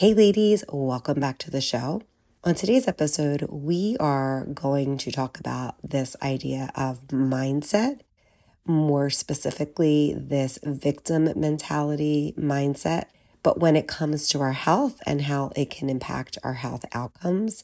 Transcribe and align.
Hey, 0.00 0.14
ladies, 0.14 0.64
welcome 0.72 1.20
back 1.20 1.36
to 1.40 1.50
the 1.50 1.60
show. 1.60 2.00
On 2.42 2.54
today's 2.54 2.88
episode, 2.88 3.46
we 3.50 3.98
are 4.00 4.46
going 4.46 4.96
to 4.96 5.12
talk 5.12 5.38
about 5.38 5.74
this 5.82 6.16
idea 6.22 6.70
of 6.74 7.06
mindset, 7.08 8.00
more 8.64 9.10
specifically, 9.10 10.14
this 10.16 10.58
victim 10.62 11.28
mentality 11.38 12.32
mindset. 12.38 13.08
But 13.42 13.60
when 13.60 13.76
it 13.76 13.86
comes 13.88 14.26
to 14.28 14.40
our 14.40 14.54
health 14.54 15.02
and 15.04 15.20
how 15.20 15.52
it 15.54 15.68
can 15.68 15.90
impact 15.90 16.38
our 16.42 16.54
health 16.54 16.86
outcomes, 16.94 17.62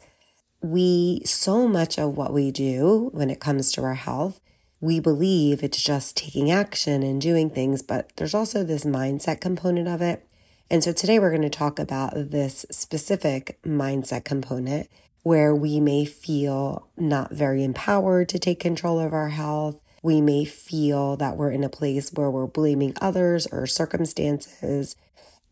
we, 0.60 1.22
so 1.24 1.66
much 1.66 1.98
of 1.98 2.18
what 2.18 2.34
we 2.34 2.50
do 2.50 3.08
when 3.14 3.30
it 3.30 3.40
comes 3.40 3.72
to 3.72 3.82
our 3.82 3.94
health, 3.94 4.42
we 4.78 5.00
believe 5.00 5.62
it's 5.62 5.82
just 5.82 6.18
taking 6.18 6.50
action 6.50 7.02
and 7.02 7.18
doing 7.18 7.48
things, 7.48 7.80
but 7.80 8.12
there's 8.16 8.34
also 8.34 8.62
this 8.62 8.84
mindset 8.84 9.40
component 9.40 9.88
of 9.88 10.02
it 10.02 10.28
and 10.68 10.82
so 10.82 10.92
today 10.92 11.20
we're 11.20 11.30
going 11.30 11.42
to 11.42 11.50
talk 11.50 11.78
about 11.78 12.12
this 12.14 12.66
specific 12.70 13.58
mindset 13.62 14.24
component 14.24 14.88
where 15.22 15.54
we 15.54 15.78
may 15.78 16.04
feel 16.04 16.88
not 16.96 17.32
very 17.32 17.62
empowered 17.62 18.28
to 18.28 18.38
take 18.38 18.58
control 18.58 18.98
of 18.98 19.12
our 19.12 19.28
health. 19.28 19.76
We 20.02 20.20
may 20.20 20.44
feel 20.44 21.16
that 21.18 21.36
we're 21.36 21.52
in 21.52 21.62
a 21.62 21.68
place 21.68 22.12
where 22.12 22.30
we're 22.30 22.48
blaming 22.48 22.94
others 23.00 23.46
or 23.46 23.66
circumstances. 23.66 24.96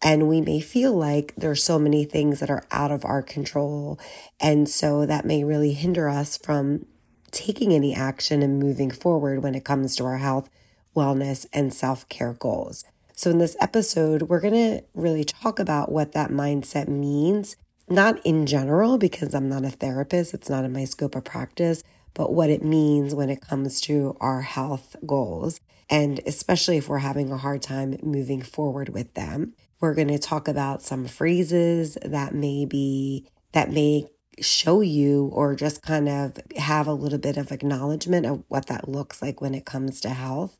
And 0.03 0.29
we 0.29 0.41
may 0.41 0.61
feel 0.61 0.93
like 0.93 1.33
there's 1.37 1.63
so 1.63 1.79
many 1.79 2.05
things 2.05 2.41
that 2.41 2.51
are 2.51 2.65
out 2.73 2.91
of 2.91 3.05
our 3.05 3.23
control. 3.23 4.01
And 4.41 4.69
so 4.69 5.07
that 5.07 5.25
may 5.25 5.45
really 5.45 5.75
hinder 5.75 6.09
us 6.09 6.37
from 6.37 6.87
taking 7.31 7.73
any 7.73 7.95
action 7.95 8.43
and 8.43 8.59
moving 8.59 8.91
forward 8.91 9.43
when 9.43 9.55
it 9.55 9.65
comes 9.65 9.95
to 9.97 10.05
our 10.05 10.19
health, 10.19 10.51
wellness, 10.95 11.47
and 11.53 11.73
self 11.73 12.09
care 12.09 12.33
goals. 12.33 12.85
So, 13.17 13.31
in 13.31 13.39
this 13.39 13.57
episode, 13.61 14.23
we're 14.23 14.41
going 14.41 14.55
to 14.55 14.85
really 14.93 15.23
talk 15.23 15.61
about 15.61 15.93
what 15.93 16.13
that 16.13 16.31
mindset 16.31 16.89
means, 16.89 17.57
not 17.89 18.25
in 18.27 18.45
general, 18.45 18.99
because 18.99 19.35
I'm 19.35 19.49
not 19.49 19.65
a 19.65 19.71
therapist, 19.71 20.35
it's 20.35 20.51
not 20.51 20.65
in 20.65 20.73
my 20.73 20.85
scope 20.85 21.15
of 21.15 21.23
practice, 21.23 21.85
but 22.13 22.33
what 22.33 22.51
it 22.51 22.65
means 22.65 23.15
when 23.15 23.31
it 23.31 23.41
comes 23.41 23.81
to 23.83 24.17
our 24.21 24.43
health 24.43 24.97
goals. 25.07 25.61
And 25.89 26.21
especially 26.27 26.79
if 26.79 26.89
we're 26.89 26.99
having 26.99 27.31
a 27.31 27.37
hard 27.37 27.63
time 27.63 27.97
moving 28.03 28.43
forward 28.43 28.89
with 28.89 29.15
them, 29.15 29.55
we're 29.81 29.95
going 29.95 30.09
to 30.09 30.19
talk 30.19 30.49
about 30.49 30.83
some 30.83 31.07
phrases 31.07 31.97
that 32.03 32.35
may 32.35 32.65
be, 32.65 33.29
that 33.53 33.71
may 33.71 34.09
show 34.41 34.81
you 34.81 35.27
or 35.33 35.55
just 35.55 35.83
kind 35.83 36.09
of 36.09 36.39
have 36.57 36.89
a 36.89 36.93
little 36.93 37.19
bit 37.19 37.37
of 37.37 37.53
acknowledgement 37.53 38.27
of 38.27 38.43
what 38.49 38.67
that 38.67 38.89
looks 38.89 39.23
like 39.23 39.41
when 39.41 39.55
it 39.55 39.65
comes 39.65 40.01
to 40.01 40.09
health. 40.09 40.59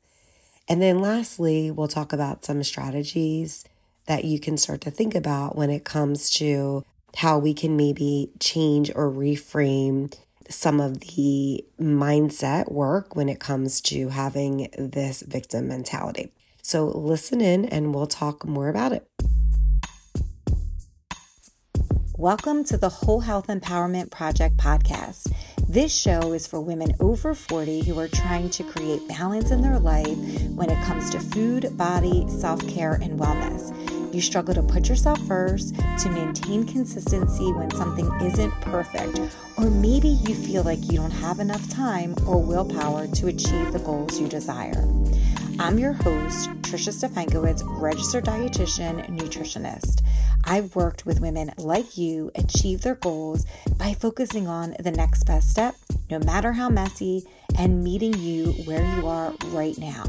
And 0.67 0.81
then 0.81 0.99
lastly, 0.99 1.71
we'll 1.71 1.89
talk 1.89 2.15
about 2.15 2.45
some 2.45 2.63
strategies 2.63 3.67
that 4.07 4.25
you 4.25 4.41
can 4.41 4.57
start 4.57 4.81
to 4.83 4.91
think 4.91 5.15
about 5.15 5.57
when 5.57 5.69
it 5.69 5.85
comes 5.85 6.31
to 6.37 6.85
how 7.17 7.39
we 7.39 7.53
can 7.53 7.77
maybe 7.77 8.31
change 8.41 8.91
or 8.95 9.11
reframe 9.11 10.15
some 10.49 10.81
of 10.81 11.01
the 11.01 11.65
mindset 11.79 12.73
work 12.73 13.15
when 13.15 13.29
it 13.29 13.41
comes 13.41 13.81
to 13.83 14.09
having 14.09 14.69
this 14.79 15.23
victim 15.23 15.69
mentality. 15.69 16.33
So, 16.63 16.87
listen 16.87 17.43
in 17.43 17.67
and 17.67 17.95
we'll 17.95 18.07
talk 18.07 18.47
more 18.47 18.71
about 18.71 18.93
it. 18.93 19.07
Welcome 22.17 22.65
to 22.65 22.79
the 22.79 22.89
Whole 22.89 23.21
Health 23.21 23.49
Empowerment 23.49 24.11
Project 24.11 24.57
podcast. 24.57 25.31
This 25.69 25.97
show 25.97 26.33
is 26.35 26.47
for 26.47 26.61
women 26.61 26.95
over 27.01 27.35
40 27.35 27.85
who 27.85 27.99
are 27.99 28.07
trying 28.07 28.51
to 28.51 28.63
create 28.63 29.09
balance 29.09 29.51
in 29.51 29.63
their 29.63 29.79
life 29.79 30.17
when 30.51 30.71
it 30.71 30.85
comes 30.85 31.11
to 31.11 31.19
food, 31.19 31.77
body, 31.77 32.27
self 32.29 32.67
care, 32.69 32.95
and 32.95 33.19
wellness. 33.19 33.73
You 34.15 34.21
struggle 34.21 34.55
to 34.55 34.63
put 34.63 34.89
yourself 34.89 35.19
first, 35.27 35.75
to 35.75 36.11
maintain 36.11 36.65
consistency 36.65 37.51
when 37.53 37.71
something 37.71 38.09
isn't 38.21 38.53
perfect, 38.61 39.19
or 39.57 39.71
maybe 39.71 40.09
you 40.09 40.35
feel 40.35 40.63
like 40.63 40.85
you 40.85 40.99
don't 40.99 41.11
have 41.11 41.41
enough 41.41 41.69
time 41.71 42.15
or 42.27 42.41
willpower 42.41 43.07
to 43.09 43.27
achieve 43.27 43.73
the 43.73 43.81
goals 43.81 44.21
you 44.21 44.29
desire. 44.29 44.85
I'm 45.59 45.79
your 45.79 45.95
host, 45.95 46.51
Tricia 46.75 46.93
Stefankowitz, 46.93 47.63
registered 47.81 48.25
dietitian, 48.25 49.07
nutritionist. 49.17 50.05
I've 50.43 50.75
worked 50.75 51.07
with 51.07 51.21
women 51.21 51.53
like 51.57 51.97
you 51.97 52.33
achieve 52.35 52.81
their 52.81 52.97
goals 52.97 53.47
by 53.77 53.95
focusing 53.95 54.49
on 54.49 54.75
the 54.81 54.91
next 54.91 55.23
best 55.23 55.51
step, 55.51 55.77
no 56.11 56.19
matter 56.19 56.53
how 56.53 56.69
messy, 56.69 57.29
and 57.57 57.85
meeting 57.85 58.13
you 58.15 58.47
where 58.65 58.85
you 58.97 59.07
are 59.07 59.33
right 59.51 59.79
now. 59.79 60.03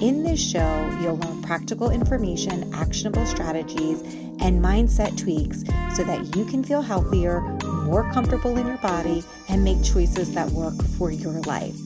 In 0.00 0.22
this 0.22 0.40
show, 0.40 0.98
you'll 1.02 1.18
learn 1.18 1.42
practical 1.42 1.90
information, 1.90 2.72
actionable 2.72 3.26
strategies, 3.26 4.00
and 4.40 4.64
mindset 4.64 5.18
tweaks 5.18 5.64
so 5.94 6.02
that 6.04 6.34
you 6.34 6.46
can 6.46 6.64
feel 6.64 6.80
healthier, 6.80 7.42
more 7.84 8.10
comfortable 8.10 8.56
in 8.56 8.66
your 8.66 8.78
body, 8.78 9.22
and 9.50 9.62
make 9.62 9.84
choices 9.84 10.32
that 10.32 10.48
work 10.52 10.82
for 10.96 11.10
your 11.10 11.40
life. 11.42 11.76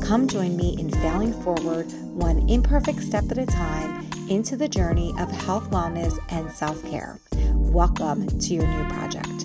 Come 0.00 0.28
join 0.28 0.56
me 0.56 0.76
in 0.78 0.90
failing 0.90 1.32
forward, 1.42 1.92
one 2.18 2.48
imperfect 2.48 3.00
step 3.00 3.30
at 3.30 3.38
a 3.38 3.46
time 3.46 4.04
into 4.28 4.56
the 4.56 4.68
journey 4.68 5.14
of 5.20 5.30
health, 5.30 5.70
wellness, 5.70 6.18
and 6.30 6.50
self 6.50 6.84
care. 6.90 7.20
Welcome 7.54 8.26
to 8.26 8.54
your 8.54 8.66
new 8.66 8.88
project. 8.88 9.44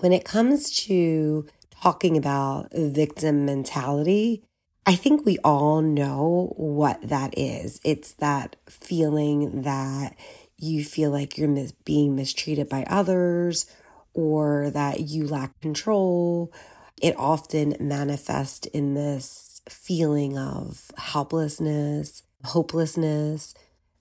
When 0.00 0.12
it 0.12 0.24
comes 0.24 0.70
to 0.86 1.46
talking 1.70 2.16
about 2.16 2.72
victim 2.72 3.46
mentality, 3.46 4.42
I 4.84 4.96
think 4.96 5.24
we 5.24 5.38
all 5.44 5.80
know 5.80 6.54
what 6.56 7.00
that 7.08 7.38
is. 7.38 7.80
It's 7.84 8.14
that 8.14 8.56
feeling 8.68 9.62
that 9.62 10.16
you 10.58 10.84
feel 10.84 11.12
like 11.12 11.38
you're 11.38 11.48
mis- 11.48 11.70
being 11.84 12.16
mistreated 12.16 12.68
by 12.68 12.82
others 12.88 13.66
or 14.14 14.70
that 14.70 15.00
you 15.00 15.26
lack 15.26 15.60
control. 15.60 16.52
It 17.00 17.14
often 17.18 17.76
manifests 17.80 18.66
in 18.68 18.94
this 18.94 19.60
feeling 19.68 20.38
of 20.38 20.90
helplessness, 20.96 22.22
hopelessness, 22.44 23.54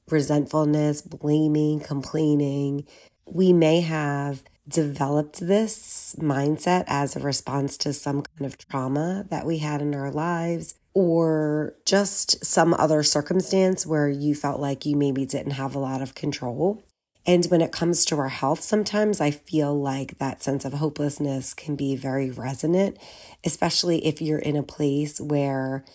resentfulness, 0.09 1.01
blaming, 1.01 1.79
complaining. 1.79 2.85
We 3.25 3.53
may 3.53 3.81
have 3.81 4.43
developed 4.67 5.39
this 5.39 6.15
mindset 6.19 6.83
as 6.87 7.15
a 7.15 7.19
response 7.19 7.77
to 7.77 7.93
some 7.93 8.23
kind 8.23 8.45
of 8.45 8.57
trauma 8.57 9.25
that 9.29 9.45
we 9.45 9.57
had 9.59 9.81
in 9.81 9.95
our 9.95 10.11
lives 10.11 10.75
or 10.93 11.75
just 11.85 12.43
some 12.45 12.73
other 12.73 13.03
circumstance 13.03 13.85
where 13.85 14.09
you 14.09 14.35
felt 14.35 14.59
like 14.59 14.85
you 14.85 14.95
maybe 14.95 15.25
didn't 15.25 15.53
have 15.53 15.75
a 15.75 15.79
lot 15.79 16.01
of 16.01 16.15
control. 16.15 16.83
And 17.25 17.45
when 17.45 17.61
it 17.61 17.71
comes 17.71 18.03
to 18.05 18.17
our 18.17 18.29
health, 18.29 18.61
sometimes 18.61 19.21
I 19.21 19.31
feel 19.31 19.79
like 19.79 20.17
that 20.17 20.41
sense 20.41 20.65
of 20.65 20.73
hopelessness 20.73 21.53
can 21.53 21.75
be 21.75 21.95
very 21.95 22.31
resonant, 22.31 22.97
especially 23.43 24.05
if 24.05 24.21
you're 24.21 24.39
in 24.39 24.55
a 24.55 24.63
place 24.63 25.21
where 25.21 25.85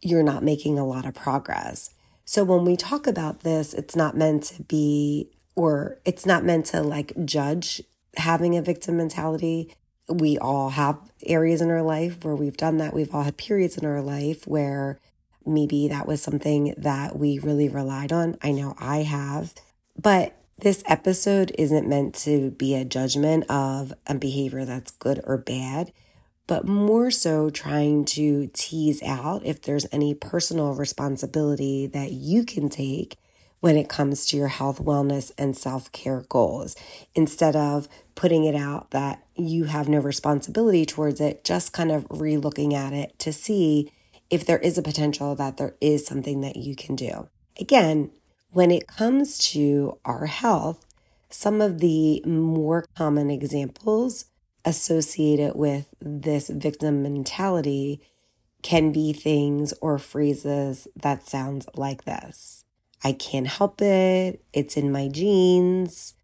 you're 0.00 0.22
not 0.22 0.44
making 0.44 0.78
a 0.78 0.86
lot 0.86 1.04
of 1.04 1.14
progress. 1.14 1.90
So 2.24 2.44
when 2.44 2.64
we 2.64 2.76
talk 2.76 3.06
about 3.06 3.40
this, 3.40 3.74
it's 3.74 3.96
not 3.96 4.16
meant 4.16 4.44
to 4.44 4.62
be, 4.62 5.30
or 5.56 5.98
it's 6.04 6.24
not 6.24 6.44
meant 6.44 6.66
to 6.66 6.82
like 6.82 7.12
judge 7.24 7.82
having 8.16 8.56
a 8.56 8.62
victim 8.62 8.98
mentality. 8.98 9.74
We 10.08 10.38
all 10.38 10.70
have 10.70 10.98
areas 11.24 11.60
in 11.60 11.70
our 11.70 11.82
life 11.82 12.24
where 12.24 12.36
we've 12.36 12.56
done 12.56 12.76
that. 12.76 12.94
We've 12.94 13.12
all 13.12 13.22
had 13.24 13.36
periods 13.36 13.76
in 13.76 13.84
our 13.84 14.00
life 14.00 14.46
where 14.46 15.00
maybe 15.44 15.88
that 15.88 16.06
was 16.06 16.22
something 16.22 16.74
that 16.78 17.18
we 17.18 17.38
really 17.40 17.68
relied 17.68 18.12
on. 18.12 18.36
I 18.42 18.52
know 18.52 18.76
I 18.78 18.98
have. 18.98 19.54
But 20.00 20.37
this 20.58 20.82
episode 20.86 21.52
isn't 21.56 21.88
meant 21.88 22.14
to 22.16 22.50
be 22.50 22.74
a 22.74 22.84
judgment 22.84 23.48
of 23.48 23.92
a 24.06 24.14
behavior 24.14 24.64
that's 24.64 24.90
good 24.90 25.20
or 25.24 25.38
bad, 25.38 25.92
but 26.48 26.66
more 26.66 27.10
so 27.10 27.48
trying 27.48 28.04
to 28.06 28.50
tease 28.52 29.02
out 29.02 29.44
if 29.44 29.62
there's 29.62 29.86
any 29.92 30.14
personal 30.14 30.74
responsibility 30.74 31.86
that 31.86 32.10
you 32.10 32.44
can 32.44 32.68
take 32.68 33.16
when 33.60 33.76
it 33.76 33.88
comes 33.88 34.26
to 34.26 34.36
your 34.36 34.48
health, 34.48 34.82
wellness, 34.82 35.30
and 35.38 35.56
self 35.56 35.92
care 35.92 36.24
goals. 36.28 36.74
Instead 37.14 37.54
of 37.54 37.88
putting 38.14 38.44
it 38.44 38.54
out 38.54 38.90
that 38.90 39.24
you 39.36 39.64
have 39.64 39.88
no 39.88 39.98
responsibility 39.98 40.84
towards 40.84 41.20
it, 41.20 41.44
just 41.44 41.72
kind 41.72 41.92
of 41.92 42.06
re 42.10 42.36
looking 42.36 42.74
at 42.74 42.92
it 42.92 43.16
to 43.20 43.32
see 43.32 43.92
if 44.30 44.44
there 44.44 44.58
is 44.58 44.76
a 44.76 44.82
potential 44.82 45.34
that 45.34 45.56
there 45.56 45.76
is 45.80 46.06
something 46.06 46.40
that 46.40 46.56
you 46.56 46.74
can 46.74 46.96
do. 46.96 47.28
Again, 47.60 48.10
when 48.50 48.70
it 48.70 48.86
comes 48.86 49.38
to 49.38 49.98
our 50.04 50.26
health, 50.26 50.84
some 51.30 51.60
of 51.60 51.80
the 51.80 52.22
more 52.24 52.86
common 52.96 53.30
examples 53.30 54.26
associated 54.64 55.54
with 55.54 55.88
this 56.00 56.48
victim 56.48 57.02
mentality 57.02 58.00
can 58.62 58.90
be 58.90 59.12
things 59.12 59.72
or 59.80 59.98
phrases 59.98 60.88
that 60.96 61.28
sounds 61.28 61.68
like 61.74 62.04
this. 62.04 62.64
I 63.04 63.12
can't 63.12 63.46
help 63.46 63.80
it. 63.80 64.42
It's 64.52 64.76
in 64.76 64.90
my 64.90 65.08
genes. 65.08 66.14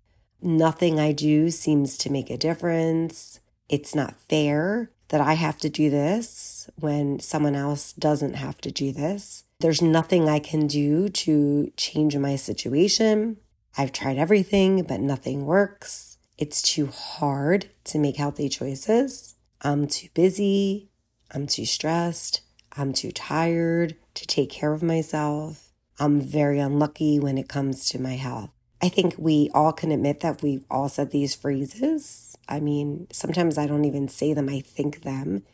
Nothing 0.43 0.99
I 0.99 1.13
do 1.13 1.51
seems 1.51 1.97
to 1.99 2.11
make 2.11 2.31
a 2.31 2.37
difference. 2.37 3.41
It's 3.69 3.95
not 3.95 4.21
fair 4.29 4.91
that 5.09 5.21
I 5.21 5.35
have 5.35 5.59
to 5.59 5.69
do 5.69 5.91
this 5.91 6.69
when 6.77 7.21
someone 7.21 7.55
else 7.55 7.93
doesn't 7.93 8.35
have 8.35 8.61
to 8.63 8.71
do 8.71 8.93
this. 8.93 9.44
There's 9.61 9.83
nothing 9.83 10.29
I 10.29 10.39
can 10.39 10.67
do 10.67 11.09
to 11.09 11.73
change 11.77 12.17
my 12.17 12.37
situation. 12.37 13.39
I've 13.77 13.93
tried 13.93 14.19
everything, 14.19 14.83
but 14.83 15.01
nothing 15.01 15.47
works. 15.47 16.19
It's 16.37 16.61
too 16.61 16.87
hard 16.87 17.71
to 17.85 17.99
make 17.99 18.17
healthy 18.17 18.49
choices. 18.49 19.37
I'm 19.63 19.87
too 19.87 20.09
busy. 20.15 20.91
I'm 21.31 21.47
too 21.47 21.65
stressed. 21.65 22.43
I'm 22.77 22.93
too 22.93 23.13
tired 23.13 23.97
to 24.15 24.27
take 24.27 24.51
care 24.51 24.73
of 24.73 24.83
myself. 24.83 25.73
I'm 25.99 26.21
very 26.21 26.59
unlucky 26.59 27.21
when 27.21 27.39
it 27.39 27.49
comes 27.49 27.89
to 27.91 28.01
my 28.01 28.15
health. 28.15 28.51
I 28.83 28.89
think 28.89 29.15
we 29.17 29.49
all 29.55 29.73
can 29.73 29.93
admit 29.93 30.21
that 30.21 30.43
we've 30.43 30.65
all 30.71 30.89
said 30.89 31.11
these 31.11 31.35
phrases. 31.35 32.37
I 32.49 32.61
mean, 32.61 33.07
sometimes 33.13 33.57
I 33.57 33.67
don't 33.67 33.85
even 33.85 34.09
say 34.09 34.35
them, 34.35 34.49
I 34.49 34.61
think 34.61 35.03
them. 35.03 35.45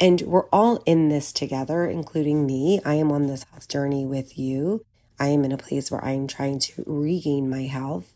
And 0.00 0.20
we're 0.22 0.48
all 0.48 0.82
in 0.86 1.08
this 1.08 1.32
together, 1.32 1.86
including 1.86 2.46
me. 2.46 2.80
I 2.84 2.94
am 2.94 3.12
on 3.12 3.26
this 3.26 3.44
health 3.50 3.68
journey 3.68 4.04
with 4.04 4.38
you. 4.38 4.84
I 5.18 5.28
am 5.28 5.44
in 5.44 5.52
a 5.52 5.58
place 5.58 5.90
where 5.90 6.04
I 6.04 6.12
am 6.12 6.26
trying 6.26 6.58
to 6.60 6.84
regain 6.86 7.48
my 7.48 7.62
health. 7.62 8.14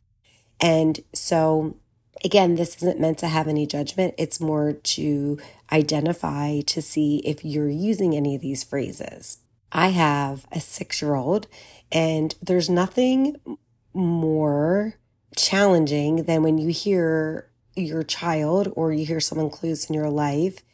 And 0.60 1.00
so, 1.12 1.76
again, 2.24 2.56
this 2.56 2.76
isn't 2.76 3.00
meant 3.00 3.18
to 3.18 3.28
have 3.28 3.46
any 3.46 3.66
judgment. 3.66 4.14
It's 4.18 4.40
more 4.40 4.72
to 4.72 5.38
identify 5.70 6.60
to 6.62 6.82
see 6.82 7.18
if 7.18 7.44
you're 7.44 7.68
using 7.68 8.16
any 8.16 8.34
of 8.34 8.40
these 8.40 8.64
phrases. 8.64 9.38
I 9.70 9.88
have 9.88 10.46
a 10.50 10.60
six 10.60 11.00
year 11.00 11.14
old, 11.14 11.46
and 11.92 12.34
there's 12.42 12.70
nothing 12.70 13.36
more 13.94 14.94
challenging 15.36 16.24
than 16.24 16.42
when 16.42 16.58
you 16.58 16.70
hear 16.70 17.48
your 17.76 18.02
child 18.02 18.72
or 18.74 18.92
you 18.92 19.06
hear 19.06 19.20
someone 19.20 19.50
close 19.50 19.88
in 19.88 19.94
your 19.94 20.10
life 20.10 20.64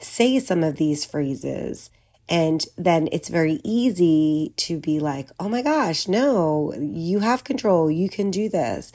say 0.00 0.38
some 0.38 0.62
of 0.62 0.76
these 0.76 1.04
phrases. 1.04 1.90
And 2.28 2.64
then 2.76 3.08
it's 3.12 3.28
very 3.28 3.60
easy 3.62 4.52
to 4.56 4.78
be 4.78 4.98
like, 4.98 5.30
oh 5.38 5.48
my 5.48 5.62
gosh, 5.62 6.08
no, 6.08 6.74
you 6.74 7.20
have 7.20 7.44
control. 7.44 7.90
You 7.90 8.08
can 8.08 8.30
do 8.30 8.48
this. 8.48 8.92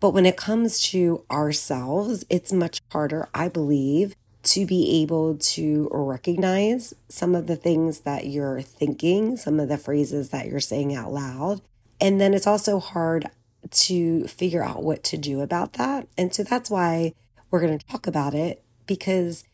But 0.00 0.10
when 0.10 0.24
it 0.24 0.38
comes 0.38 0.80
to 0.90 1.24
ourselves, 1.30 2.24
it's 2.30 2.52
much 2.52 2.80
harder, 2.90 3.28
I 3.34 3.48
believe, 3.48 4.16
to 4.42 4.64
be 4.64 5.02
able 5.02 5.36
to 5.36 5.88
recognize 5.92 6.94
some 7.10 7.34
of 7.34 7.46
the 7.46 7.56
things 7.56 8.00
that 8.00 8.26
you're 8.26 8.62
thinking, 8.62 9.36
some 9.36 9.60
of 9.60 9.68
the 9.68 9.76
phrases 9.76 10.30
that 10.30 10.46
you're 10.46 10.60
saying 10.60 10.94
out 10.94 11.12
loud. 11.12 11.60
And 12.00 12.18
then 12.18 12.32
it's 12.32 12.46
also 12.46 12.80
hard 12.80 13.28
to 13.70 14.26
figure 14.26 14.64
out 14.64 14.82
what 14.82 15.04
to 15.04 15.18
do 15.18 15.42
about 15.42 15.74
that. 15.74 16.08
And 16.16 16.34
so 16.34 16.42
that's 16.42 16.70
why 16.70 17.12
we're 17.50 17.60
going 17.60 17.78
to 17.78 17.86
talk 17.86 18.06
about 18.06 18.34
it 18.34 18.62
because 18.86 19.44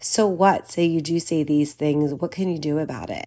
so 0.00 0.26
what? 0.26 0.70
Say 0.70 0.84
you 0.84 1.00
do 1.00 1.18
say 1.18 1.42
these 1.42 1.72
things, 1.74 2.14
what 2.14 2.30
can 2.30 2.48
you 2.48 2.58
do 2.58 2.78
about 2.78 3.10
it? 3.10 3.26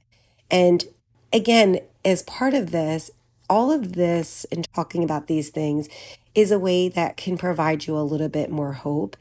And 0.50 0.86
again, 1.34 1.80
as 2.06 2.24
part 2.24 2.54
of 2.54 2.72
this, 2.72 3.12
all 3.50 3.72
of 3.72 3.94
this 3.94 4.46
and 4.52 4.68
talking 4.74 5.04
about 5.04 5.28
these 5.28 5.50
things 5.50 5.90
is 6.36 6.52
a 6.52 6.60
way 6.60 6.88
that 6.90 7.18
can 7.18 7.38
provide 7.38 7.88
you 7.88 7.98
a 7.98 8.02
little 8.02 8.30
bit 8.30 8.52
more 8.52 8.74
hope 8.74 9.18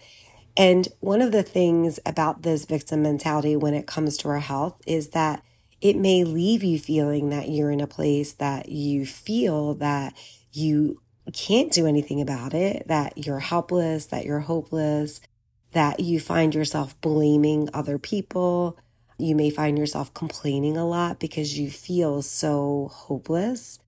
and 0.59 0.89
one 0.99 1.23
of 1.23 1.31
the 1.31 1.45
things 1.45 2.00
about 2.05 2.43
this 2.43 2.65
victim 2.65 3.00
mentality 3.03 3.55
when 3.55 3.75
it 3.75 3.87
comes 3.87 4.17
to 4.19 4.29
our 4.29 4.41
health 4.41 4.75
is 4.89 5.11
that 5.11 5.45
it 5.81 5.97
may 5.97 6.25
leave 6.25 6.65
you 6.65 6.81
feeling 6.81 7.31
that 7.31 7.49
you're 7.49 7.71
in 7.71 7.81
a 7.81 7.87
place 7.87 8.33
that 8.35 8.69
you 8.69 9.06
feel 9.06 9.75
that 9.75 10.15
you 10.53 11.00
can't 11.33 11.71
do 11.71 11.87
anything 11.87 12.21
about 12.21 12.55
it, 12.55 12.89
that 12.89 13.25
you're 13.25 13.39
helpless, 13.39 14.06
that 14.06 14.25
you're 14.25 14.41
hopeless, 14.41 15.21
that 15.78 16.00
you 16.00 16.20
find 16.20 16.54
yourself 16.54 17.00
blaming 17.00 17.70
other 17.72 17.98
people. 17.98 18.76
You 19.16 19.34
may 19.34 19.48
find 19.48 19.78
yourself 19.78 20.12
complaining 20.12 20.76
a 20.76 20.86
lot 20.86 21.19
because 21.19 21.58
you 21.58 21.70
feel 21.70 22.20
so 22.20 22.90
hopeless. 22.92 23.78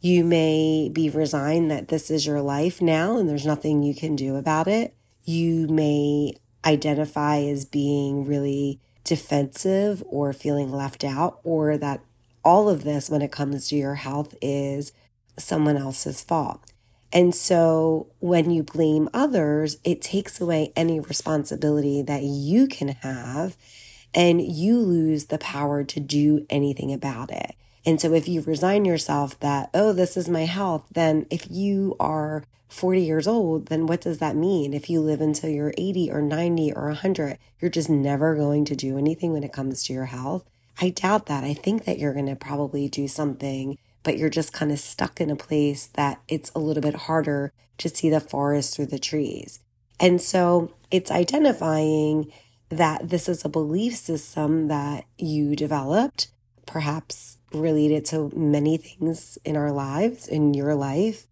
You 0.00 0.24
may 0.24 0.88
be 0.92 1.10
resigned 1.10 1.70
that 1.70 1.88
this 1.88 2.10
is 2.10 2.26
your 2.26 2.40
life 2.40 2.80
now 2.80 3.16
and 3.16 3.28
there's 3.28 3.46
nothing 3.46 3.82
you 3.82 3.94
can 3.94 4.14
do 4.16 4.36
about 4.36 4.68
it 4.68 4.94
you 5.24 5.68
may 5.68 6.34
identify 6.64 7.38
as 7.38 7.64
being 7.64 8.24
really 8.24 8.80
defensive 9.04 10.02
or 10.06 10.32
feeling 10.32 10.72
left 10.72 11.04
out, 11.04 11.40
or 11.44 11.76
that 11.76 12.00
all 12.44 12.68
of 12.68 12.84
this, 12.84 13.10
when 13.10 13.22
it 13.22 13.32
comes 13.32 13.68
to 13.68 13.76
your 13.76 13.96
health, 13.96 14.34
is 14.40 14.92
someone 15.38 15.76
else's 15.76 16.22
fault. 16.22 16.71
And 17.12 17.34
so 17.34 18.08
when 18.20 18.50
you 18.50 18.62
blame 18.62 19.08
others, 19.12 19.76
it 19.84 20.00
takes 20.00 20.40
away 20.40 20.72
any 20.74 20.98
responsibility 20.98 22.00
that 22.02 22.22
you 22.22 22.66
can 22.66 22.88
have, 22.88 23.56
and 24.14 24.40
you 24.40 24.78
lose 24.78 25.26
the 25.26 25.38
power 25.38 25.84
to 25.84 26.00
do 26.00 26.46
anything 26.48 26.92
about 26.92 27.30
it. 27.30 27.54
And 27.84 28.00
so 28.00 28.14
if 28.14 28.28
you 28.28 28.40
resign 28.42 28.84
yourself 28.84 29.38
that, 29.40 29.68
oh, 29.74 29.92
this 29.92 30.16
is 30.16 30.28
my 30.28 30.44
health, 30.44 30.86
then 30.92 31.26
if 31.30 31.50
you 31.50 31.96
are 31.98 32.44
40 32.68 33.02
years 33.02 33.26
old, 33.26 33.66
then 33.66 33.86
what 33.86 34.00
does 34.00 34.18
that 34.18 34.36
mean? 34.36 34.72
If 34.72 34.88
you 34.88 35.00
live 35.00 35.20
until 35.20 35.50
you're 35.50 35.74
80 35.76 36.10
or 36.10 36.22
90 36.22 36.72
or 36.72 36.86
100, 36.86 37.38
you're 37.60 37.70
just 37.70 37.90
never 37.90 38.34
going 38.34 38.64
to 38.66 38.76
do 38.76 38.96
anything 38.96 39.32
when 39.32 39.44
it 39.44 39.52
comes 39.52 39.82
to 39.84 39.92
your 39.92 40.06
health. 40.06 40.44
I 40.80 40.88
doubt 40.88 41.26
that. 41.26 41.44
I 41.44 41.52
think 41.52 41.84
that 41.84 41.98
you're 41.98 42.14
going 42.14 42.26
to 42.26 42.36
probably 42.36 42.88
do 42.88 43.08
something, 43.08 43.76
but 44.02 44.18
you're 44.18 44.30
just 44.30 44.52
kind 44.52 44.72
of 44.72 44.78
stuck 44.78 45.20
in 45.20 45.30
a 45.30 45.36
place 45.36 45.86
that 45.94 46.20
it's 46.28 46.50
a 46.54 46.58
little 46.58 46.82
bit 46.82 46.94
harder 46.94 47.52
to 47.78 47.88
see 47.88 48.10
the 48.10 48.20
forest 48.20 48.74
through 48.74 48.86
the 48.86 48.98
trees. 48.98 49.60
And 50.00 50.20
so 50.20 50.72
it's 50.90 51.10
identifying 51.10 52.32
that 52.68 53.10
this 53.10 53.28
is 53.28 53.44
a 53.44 53.48
belief 53.48 53.96
system 53.96 54.68
that 54.68 55.04
you 55.18 55.54
developed, 55.54 56.28
perhaps 56.66 57.38
related 57.52 58.04
to 58.06 58.30
many 58.34 58.76
things 58.78 59.38
in 59.44 59.56
our 59.56 59.70
lives, 59.70 60.26
in 60.26 60.54
your 60.54 60.74
life 60.74 61.26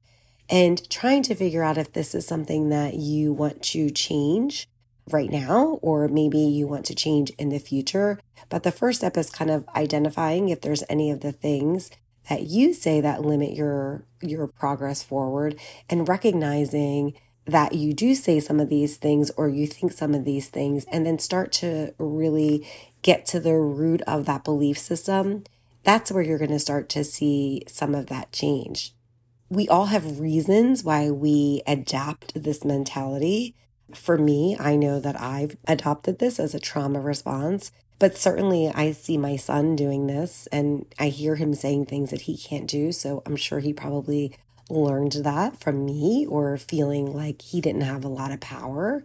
and 0.51 0.91
trying 0.91 1.23
to 1.23 1.35
figure 1.35 1.63
out 1.63 1.79
if 1.79 1.93
this 1.93 2.15
is 2.15 2.27
something 2.27 2.69
that 2.71 2.95
you 2.95 3.33
want 3.33 3.63
to 3.63 3.89
change 3.89 4.69
right 5.11 5.31
now, 5.31 5.79
or 5.81 6.09
maybe 6.09 6.39
you 6.39 6.67
want 6.67 6.85
to 6.87 6.95
change 6.95 7.31
in 7.31 7.51
the 7.51 7.59
future. 7.59 8.19
But 8.49 8.65
the 8.65 8.73
first 8.73 8.99
step 8.99 9.17
is 9.17 9.31
kind 9.31 9.51
of 9.51 9.67
identifying 9.77 10.49
if 10.49 10.61
there's 10.61 10.83
any 10.89 11.11
of 11.11 11.21
the 11.21 11.33
things 11.33 11.91
that 12.31 12.45
you 12.45 12.73
say 12.73 13.03
that 13.03 13.21
limit 13.21 13.53
your 13.53 14.05
your 14.23 14.47
progress 14.47 15.03
forward 15.03 15.61
and 15.91 16.09
recognizing 16.09 17.13
that 17.45 17.75
you 17.75 17.93
do 17.93 18.15
say 18.15 18.41
some 18.41 18.59
of 18.61 18.71
these 18.71 18.97
things 18.97 19.31
or 19.37 19.49
you 19.49 19.67
think 19.67 19.93
some 19.93 20.15
of 20.15 20.25
these 20.25 20.49
things 20.49 20.87
and 20.91 21.05
then 21.05 21.19
start 21.19 21.53
to 21.53 21.93
really 21.99 22.67
get 23.03 23.27
to 23.27 23.41
the 23.41 23.55
root 23.55 24.01
of 24.03 24.25
that 24.25 24.45
belief 24.45 24.79
system 24.79 25.45
that's 25.83 26.11
where 26.11 26.23
you're 26.23 26.39
going 26.39 26.51
to 26.51 26.59
start 26.59 26.89
to 26.89 27.05
see 27.05 27.63
some 27.67 27.95
of 27.95 28.07
that 28.07 28.33
change 28.33 28.95
we 29.51 29.69
all 29.69 29.87
have 29.87 30.21
reasons 30.21 30.85
why 30.85 31.11
we 31.11 31.61
adapt 31.67 32.41
this 32.41 32.65
mentality. 32.65 33.57
For 33.93 34.17
me, 34.17 34.57
I 34.59 34.77
know 34.77 35.01
that 35.01 35.21
I've 35.21 35.57
adopted 35.67 36.21
this 36.21 36.39
as 36.39 36.55
a 36.55 36.61
trauma 36.61 37.01
response, 37.01 37.73
but 38.01 38.17
certainly 38.17 38.73
I 38.75 38.93
see 38.93 39.19
my 39.19 39.37
son 39.37 39.77
doing 39.77 40.07
this 40.07 40.49
and 40.51 40.87
I 40.99 41.09
hear 41.09 41.37
him 41.37 41.55
saying 41.55 41.87
things 41.87 42.11
that 42.11 42.23
he 42.23 42.37
can't 42.37 42.67
do. 42.67 42.93
So 42.93 43.23
I'm 43.27 43.37
sure 43.37 43.61
he 43.61 43.75
probably 43.75 44.35
learned 44.71 45.13
that 45.13 45.61
from 45.61 45.85
me 45.85 46.27
or 46.27 46.57
feeling 46.57 47.13
like 47.13 47.43
he 47.43 47.61
didn't 47.61 47.83
have 47.83 48.03
a 48.03 48.09
lot 48.09 48.33
of 48.33 48.41
power. 48.41 49.05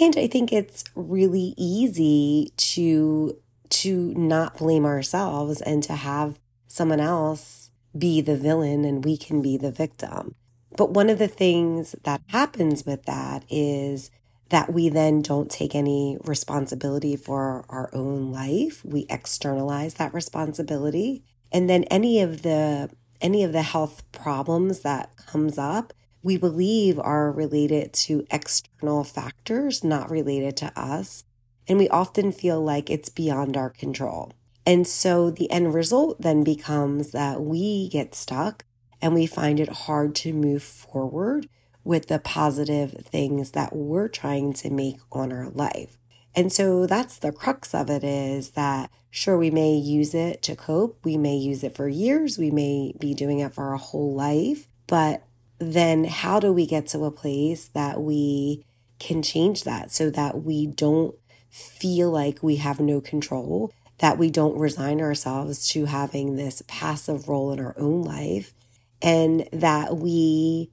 And 0.00 0.16
I 0.16 0.28
think 0.28 0.52
it's 0.52 0.84
really 0.94 1.52
easy 1.58 2.52
to 2.56 3.36
to 3.70 4.14
not 4.14 4.58
blame 4.58 4.84
ourselves 4.84 5.60
and 5.60 5.82
to 5.82 5.94
have 5.94 6.38
someone 6.68 7.00
else 7.00 7.70
be 7.96 8.20
the 8.20 8.36
villain 8.36 8.84
and 8.84 9.04
we 9.04 9.16
can 9.16 9.42
be 9.42 9.56
the 9.56 9.72
victim. 9.72 10.36
But 10.76 10.90
one 10.90 11.10
of 11.10 11.18
the 11.18 11.28
things 11.28 11.96
that 12.04 12.20
happens 12.28 12.86
with 12.86 13.04
that 13.06 13.44
is 13.50 14.10
that 14.52 14.70
we 14.70 14.90
then 14.90 15.22
don't 15.22 15.50
take 15.50 15.74
any 15.74 16.18
responsibility 16.24 17.16
for 17.16 17.64
our 17.70 17.88
own 17.94 18.30
life. 18.30 18.84
We 18.84 19.06
externalize 19.08 19.94
that 19.94 20.12
responsibility. 20.12 21.24
And 21.50 21.70
then 21.70 21.84
any 21.84 22.20
of 22.20 22.42
the 22.42 22.90
any 23.22 23.44
of 23.44 23.52
the 23.52 23.62
health 23.62 24.02
problems 24.12 24.80
that 24.80 25.16
comes 25.16 25.56
up, 25.56 25.94
we 26.22 26.36
believe 26.36 26.98
are 26.98 27.32
related 27.32 27.94
to 27.94 28.26
external 28.30 29.04
factors, 29.04 29.82
not 29.82 30.10
related 30.10 30.58
to 30.58 30.78
us. 30.78 31.24
And 31.66 31.78
we 31.78 31.88
often 31.88 32.30
feel 32.30 32.62
like 32.62 32.90
it's 32.90 33.08
beyond 33.08 33.56
our 33.56 33.70
control. 33.70 34.32
And 34.66 34.86
so 34.86 35.30
the 35.30 35.50
end 35.50 35.72
result 35.72 36.20
then 36.20 36.44
becomes 36.44 37.12
that 37.12 37.40
we 37.40 37.88
get 37.88 38.14
stuck 38.14 38.66
and 39.00 39.14
we 39.14 39.24
find 39.24 39.58
it 39.58 39.70
hard 39.70 40.14
to 40.16 40.34
move 40.34 40.62
forward 40.62 41.48
with 41.84 42.08
the 42.08 42.18
positive 42.18 42.92
things 43.04 43.52
that 43.52 43.74
we're 43.74 44.08
trying 44.08 44.52
to 44.54 44.70
make 44.70 44.98
on 45.10 45.32
our 45.32 45.48
life. 45.50 45.98
And 46.34 46.52
so 46.52 46.86
that's 46.86 47.18
the 47.18 47.32
crux 47.32 47.74
of 47.74 47.90
it 47.90 48.04
is 48.04 48.50
that 48.50 48.90
sure, 49.10 49.36
we 49.36 49.50
may 49.50 49.74
use 49.74 50.14
it 50.14 50.42
to 50.42 50.56
cope. 50.56 50.98
We 51.04 51.18
may 51.18 51.36
use 51.36 51.62
it 51.62 51.76
for 51.76 51.88
years. 51.88 52.38
We 52.38 52.50
may 52.50 52.94
be 52.98 53.14
doing 53.14 53.40
it 53.40 53.52
for 53.52 53.68
our 53.68 53.76
whole 53.76 54.14
life. 54.14 54.66
But 54.86 55.22
then 55.58 56.04
how 56.04 56.40
do 56.40 56.52
we 56.52 56.66
get 56.66 56.86
to 56.88 57.04
a 57.04 57.10
place 57.10 57.68
that 57.68 58.00
we 58.00 58.64
can 58.98 59.22
change 59.22 59.64
that 59.64 59.90
so 59.92 60.10
that 60.10 60.42
we 60.42 60.66
don't 60.66 61.14
feel 61.50 62.10
like 62.10 62.42
we 62.42 62.56
have 62.56 62.80
no 62.80 63.00
control, 63.00 63.72
that 63.98 64.16
we 64.16 64.30
don't 64.30 64.58
resign 64.58 65.00
ourselves 65.00 65.68
to 65.68 65.84
having 65.84 66.36
this 66.36 66.62
passive 66.66 67.28
role 67.28 67.52
in 67.52 67.60
our 67.60 67.74
own 67.76 68.02
life, 68.02 68.54
and 69.02 69.46
that 69.52 69.96
we, 69.96 70.70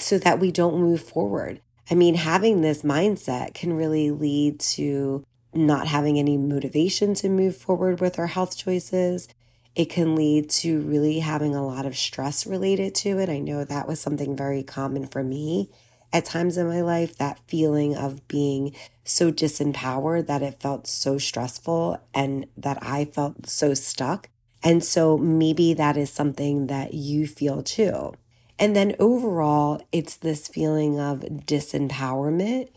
so 0.00 0.18
that 0.18 0.40
we 0.40 0.50
don't 0.50 0.80
move 0.80 1.02
forward. 1.02 1.60
I 1.90 1.94
mean, 1.94 2.16
having 2.16 2.60
this 2.60 2.82
mindset 2.82 3.54
can 3.54 3.72
really 3.72 4.10
lead 4.10 4.60
to 4.60 5.24
not 5.54 5.86
having 5.88 6.18
any 6.18 6.36
motivation 6.36 7.14
to 7.14 7.28
move 7.28 7.56
forward 7.56 8.00
with 8.00 8.18
our 8.18 8.26
health 8.26 8.56
choices. 8.56 9.28
It 9.74 9.88
can 9.88 10.14
lead 10.14 10.50
to 10.50 10.80
really 10.80 11.20
having 11.20 11.54
a 11.54 11.66
lot 11.66 11.86
of 11.86 11.96
stress 11.96 12.46
related 12.46 12.94
to 12.96 13.18
it. 13.18 13.28
I 13.28 13.38
know 13.38 13.64
that 13.64 13.88
was 13.88 14.00
something 14.00 14.36
very 14.36 14.62
common 14.62 15.06
for 15.06 15.22
me 15.22 15.70
at 16.12 16.24
times 16.24 16.56
in 16.56 16.66
my 16.66 16.80
life, 16.80 17.16
that 17.16 17.40
feeling 17.46 17.96
of 17.96 18.26
being 18.28 18.74
so 19.04 19.30
disempowered 19.30 20.26
that 20.26 20.42
it 20.42 20.60
felt 20.60 20.86
so 20.86 21.18
stressful 21.18 21.98
and 22.14 22.46
that 22.56 22.78
I 22.82 23.04
felt 23.04 23.48
so 23.48 23.74
stuck. 23.74 24.28
And 24.62 24.82
so 24.82 25.16
maybe 25.16 25.74
that 25.74 25.96
is 25.96 26.10
something 26.10 26.66
that 26.66 26.94
you 26.94 27.26
feel 27.26 27.62
too. 27.62 28.14
And 28.58 28.74
then 28.74 28.96
overall, 28.98 29.80
it's 29.92 30.16
this 30.16 30.48
feeling 30.48 30.98
of 30.98 31.20
disempowerment 31.20 32.70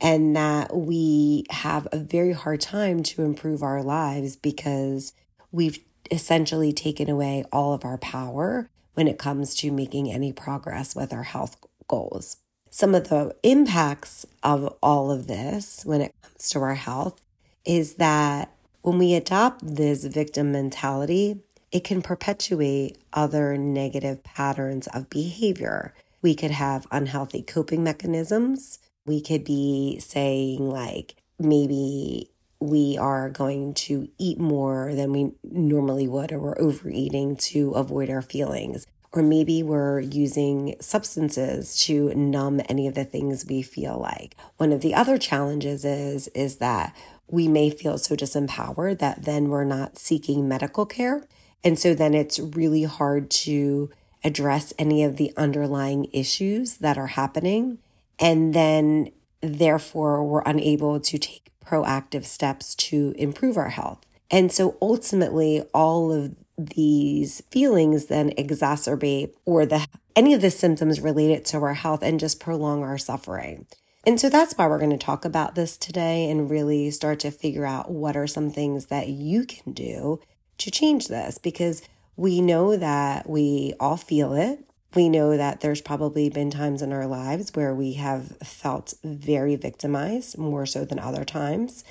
and 0.00 0.36
that 0.36 0.76
we 0.76 1.44
have 1.50 1.88
a 1.90 1.98
very 1.98 2.32
hard 2.32 2.60
time 2.60 3.02
to 3.02 3.22
improve 3.22 3.62
our 3.62 3.82
lives 3.82 4.36
because 4.36 5.12
we've 5.50 5.78
essentially 6.10 6.72
taken 6.72 7.08
away 7.08 7.44
all 7.52 7.72
of 7.72 7.84
our 7.84 7.98
power 7.98 8.68
when 8.94 9.08
it 9.08 9.18
comes 9.18 9.54
to 9.56 9.72
making 9.72 10.10
any 10.10 10.32
progress 10.32 10.94
with 10.94 11.12
our 11.12 11.24
health 11.24 11.56
goals. 11.88 12.36
Some 12.70 12.94
of 12.94 13.08
the 13.08 13.34
impacts 13.42 14.26
of 14.42 14.76
all 14.82 15.10
of 15.10 15.26
this 15.26 15.84
when 15.84 16.02
it 16.02 16.14
comes 16.22 16.48
to 16.50 16.60
our 16.60 16.74
health 16.74 17.20
is 17.64 17.94
that 17.94 18.52
when 18.82 18.98
we 18.98 19.14
adopt 19.14 19.76
this 19.76 20.04
victim 20.04 20.52
mentality, 20.52 21.42
it 21.76 21.84
can 21.84 22.00
perpetuate 22.00 22.96
other 23.12 23.58
negative 23.58 24.24
patterns 24.24 24.86
of 24.94 25.10
behavior. 25.10 25.92
We 26.22 26.34
could 26.34 26.52
have 26.52 26.86
unhealthy 26.90 27.42
coping 27.42 27.84
mechanisms. 27.84 28.78
We 29.04 29.20
could 29.20 29.44
be 29.44 29.98
saying, 30.00 30.70
like, 30.70 31.16
maybe 31.38 32.30
we 32.60 32.96
are 32.96 33.28
going 33.28 33.74
to 33.74 34.08
eat 34.16 34.40
more 34.40 34.94
than 34.94 35.12
we 35.12 35.32
normally 35.44 36.08
would, 36.08 36.32
or 36.32 36.38
we're 36.38 36.58
overeating 36.58 37.36
to 37.36 37.72
avoid 37.72 38.08
our 38.08 38.22
feelings. 38.22 38.86
Or 39.12 39.22
maybe 39.22 39.62
we're 39.62 40.00
using 40.00 40.76
substances 40.80 41.76
to 41.84 42.14
numb 42.14 42.62
any 42.70 42.86
of 42.86 42.94
the 42.94 43.04
things 43.04 43.44
we 43.44 43.60
feel 43.60 43.98
like. 43.98 44.34
One 44.56 44.72
of 44.72 44.80
the 44.80 44.94
other 44.94 45.18
challenges 45.18 45.84
is, 45.84 46.28
is 46.28 46.56
that 46.56 46.96
we 47.28 47.48
may 47.48 47.68
feel 47.68 47.98
so 47.98 48.16
disempowered 48.16 48.98
that 49.00 49.26
then 49.26 49.50
we're 49.50 49.64
not 49.64 49.98
seeking 49.98 50.48
medical 50.48 50.86
care. 50.86 51.24
And 51.66 51.76
so 51.76 51.94
then 51.94 52.14
it's 52.14 52.38
really 52.38 52.84
hard 52.84 53.28
to 53.42 53.90
address 54.22 54.72
any 54.78 55.02
of 55.02 55.16
the 55.16 55.32
underlying 55.36 56.06
issues 56.12 56.76
that 56.76 56.96
are 56.96 57.08
happening. 57.08 57.78
And 58.20 58.54
then 58.54 59.10
therefore 59.40 60.22
we're 60.22 60.42
unable 60.42 61.00
to 61.00 61.18
take 61.18 61.50
proactive 61.66 62.24
steps 62.24 62.76
to 62.76 63.16
improve 63.18 63.56
our 63.56 63.70
health. 63.70 63.98
And 64.30 64.52
so 64.52 64.76
ultimately, 64.80 65.62
all 65.74 66.12
of 66.12 66.36
these 66.56 67.42
feelings 67.50 68.06
then 68.06 68.30
exacerbate 68.36 69.34
or 69.44 69.66
the 69.66 69.88
any 70.14 70.34
of 70.34 70.42
the 70.42 70.52
symptoms 70.52 71.00
related 71.00 71.44
to 71.46 71.58
our 71.58 71.74
health 71.74 72.00
and 72.00 72.20
just 72.20 72.38
prolong 72.38 72.84
our 72.84 72.96
suffering. 72.96 73.66
And 74.06 74.20
so 74.20 74.28
that's 74.28 74.54
why 74.54 74.68
we're 74.68 74.78
going 74.78 74.96
to 74.96 74.96
talk 74.96 75.24
about 75.24 75.56
this 75.56 75.76
today 75.76 76.30
and 76.30 76.48
really 76.48 76.92
start 76.92 77.18
to 77.20 77.32
figure 77.32 77.66
out 77.66 77.90
what 77.90 78.16
are 78.16 78.28
some 78.28 78.52
things 78.52 78.86
that 78.86 79.08
you 79.08 79.44
can 79.44 79.72
do 79.72 80.20
to 80.58 80.70
change 80.70 81.08
this 81.08 81.38
because 81.38 81.82
we 82.16 82.40
know 82.40 82.76
that 82.76 83.28
we 83.28 83.74
all 83.78 83.96
feel 83.96 84.32
it. 84.34 84.60
We 84.94 85.08
know 85.08 85.36
that 85.36 85.60
there's 85.60 85.82
probably 85.82 86.30
been 86.30 86.50
times 86.50 86.80
in 86.80 86.92
our 86.92 87.06
lives 87.06 87.50
where 87.54 87.74
we 87.74 87.94
have 87.94 88.38
felt 88.38 88.94
very 89.04 89.56
victimized, 89.56 90.38
more 90.38 90.64
so 90.64 90.84
than 90.84 90.98
other 90.98 91.24
times. 91.24 91.84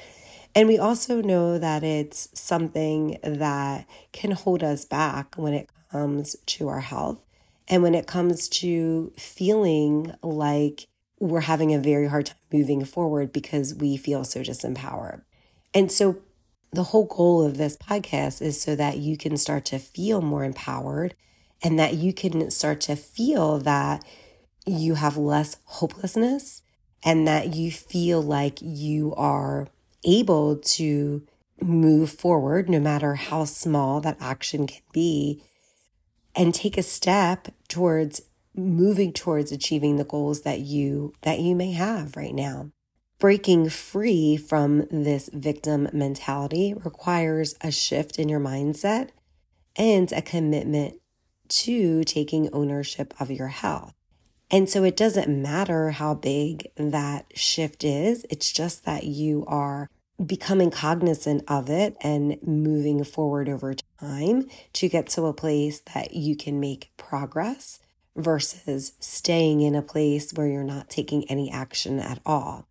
And 0.56 0.68
we 0.68 0.78
also 0.78 1.22
know 1.22 1.60
that 1.60 1.84
it's 1.84 2.30
something 2.34 3.20
that 3.22 3.86
can 4.14 4.32
hold 4.32 4.64
us 4.64 4.86
back 4.86 5.36
when 5.36 5.54
it 5.54 5.70
comes 5.92 6.36
to 6.46 6.68
our 6.70 6.80
health 6.80 7.20
and 7.68 7.84
when 7.84 7.94
it 7.94 8.08
comes 8.08 8.48
to 8.48 9.12
feeling 9.18 10.16
like 10.24 10.88
we're 11.20 11.42
having 11.42 11.74
a 11.74 11.80
very 11.80 12.08
hard 12.08 12.28
time 12.28 12.38
moving 12.52 12.86
forward 12.86 13.34
because 13.34 13.76
we 13.76 13.98
feel 13.98 14.24
so 14.24 14.42
disempowered. 14.42 15.22
And 15.74 15.92
so 15.92 16.18
the 16.76 16.84
whole 16.84 17.06
goal 17.06 17.44
of 17.44 17.58
this 17.58 17.78
podcast 17.78 18.42
is 18.42 18.60
so 18.62 18.76
that 18.76 18.98
you 18.98 19.18
can 19.18 19.38
start 19.38 19.66
to 19.66 19.80
feel 19.80 20.22
more 20.22 20.44
empowered 20.44 21.16
and 21.64 21.80
that 21.80 21.96
you 21.96 22.14
can 22.14 22.52
start 22.52 22.82
to 22.82 22.96
feel 22.96 23.60
that 23.60 24.04
you 24.66 24.96
have 24.96 25.18
less 25.18 25.58
hopelessness 25.64 26.62
and 27.04 27.28
that 27.28 27.56
you 27.56 27.72
feel 27.72 28.22
like 28.22 28.60
you 28.62 29.14
are 29.16 29.68
able 30.04 30.58
to 30.58 31.26
move 31.62 32.10
forward, 32.10 32.70
no 32.70 32.80
matter 32.80 33.16
how 33.16 33.46
small 33.46 34.02
that 34.02 34.18
action 34.20 34.68
can 34.68 34.82
be, 34.92 35.42
and 36.36 36.54
take 36.54 36.78
a 36.78 36.84
step 36.84 37.48
towards 37.68 38.22
moving 38.56 39.14
towards 39.14 39.52
achieving 39.52 39.98
the 39.98 40.04
goals 40.04 40.42
that 40.42 40.60
you 40.60 41.14
that 41.22 41.40
you 41.40 41.56
may 41.56 41.72
have 41.72 42.16
right 42.16 42.34
now. 42.34 42.72
Breaking 43.18 43.70
free 43.70 44.36
from 44.36 44.88
this 44.92 45.30
victim 45.32 45.88
mentality 45.94 46.74
requires 46.74 47.56
a 47.62 47.72
shift 47.72 48.20
in 48.20 48.28
your 48.28 48.42
mindset 48.42 49.10
and 49.78 50.12
a 50.12 50.22
commitment 50.22 50.96
to 51.48 52.04
taking 52.04 52.50
ownership 52.52 53.14
of 53.20 53.32
your 53.32 53.48
health. 53.48 53.94
And 54.52 54.70
so 54.70 54.84
it 54.84 54.98
doesn't 54.98 55.30
matter 55.30 55.92
how 55.92 56.14
big 56.14 56.68
that 56.76 57.26
shift 57.36 57.84
is, 57.84 58.26
it's 58.30 58.52
just 58.52 58.84
that 58.86 59.06
you 59.06 59.46
are 59.48 59.90
becoming 60.24 60.70
cognizant 60.70 61.44
of 61.48 61.70
it 61.70 61.96
and 62.02 62.38
moving 62.44 63.04
forward 63.04 63.50
over 63.50 63.76
time 64.00 64.48
to 64.74 64.90
get 64.90 65.08
to 65.08 65.26
a 65.26 65.34
place 65.34 65.82
that 65.94 66.14
you 66.14 66.36
can 66.36 66.60
make 66.60 66.92
progress 66.98 67.80
versus 68.16 68.94
staying 69.00 69.62
in 69.62 69.76
a 69.76 69.82
place 69.82 70.32
where 70.34 70.48
you're 70.48 70.64
not 70.64 70.90
taking 70.90 71.30
any 71.30 71.52
action 71.52 72.00
at 72.00 72.20
all. 72.26 72.68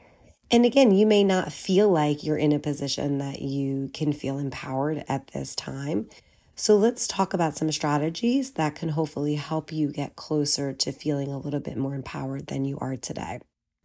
And 0.54 0.64
again, 0.64 0.92
you 0.92 1.04
may 1.04 1.24
not 1.24 1.52
feel 1.52 1.88
like 1.88 2.22
you're 2.22 2.36
in 2.36 2.52
a 2.52 2.60
position 2.60 3.18
that 3.18 3.42
you 3.42 3.90
can 3.92 4.12
feel 4.12 4.38
empowered 4.38 5.04
at 5.08 5.26
this 5.32 5.52
time. 5.52 6.08
So 6.54 6.76
let's 6.76 7.08
talk 7.08 7.34
about 7.34 7.56
some 7.56 7.72
strategies 7.72 8.52
that 8.52 8.76
can 8.76 8.90
hopefully 8.90 9.34
help 9.34 9.72
you 9.72 9.90
get 9.90 10.14
closer 10.14 10.72
to 10.72 10.92
feeling 10.92 11.32
a 11.32 11.38
little 11.38 11.58
bit 11.58 11.76
more 11.76 11.96
empowered 11.96 12.46
than 12.46 12.64
you 12.64 12.78
are 12.78 12.96
today. 12.96 13.40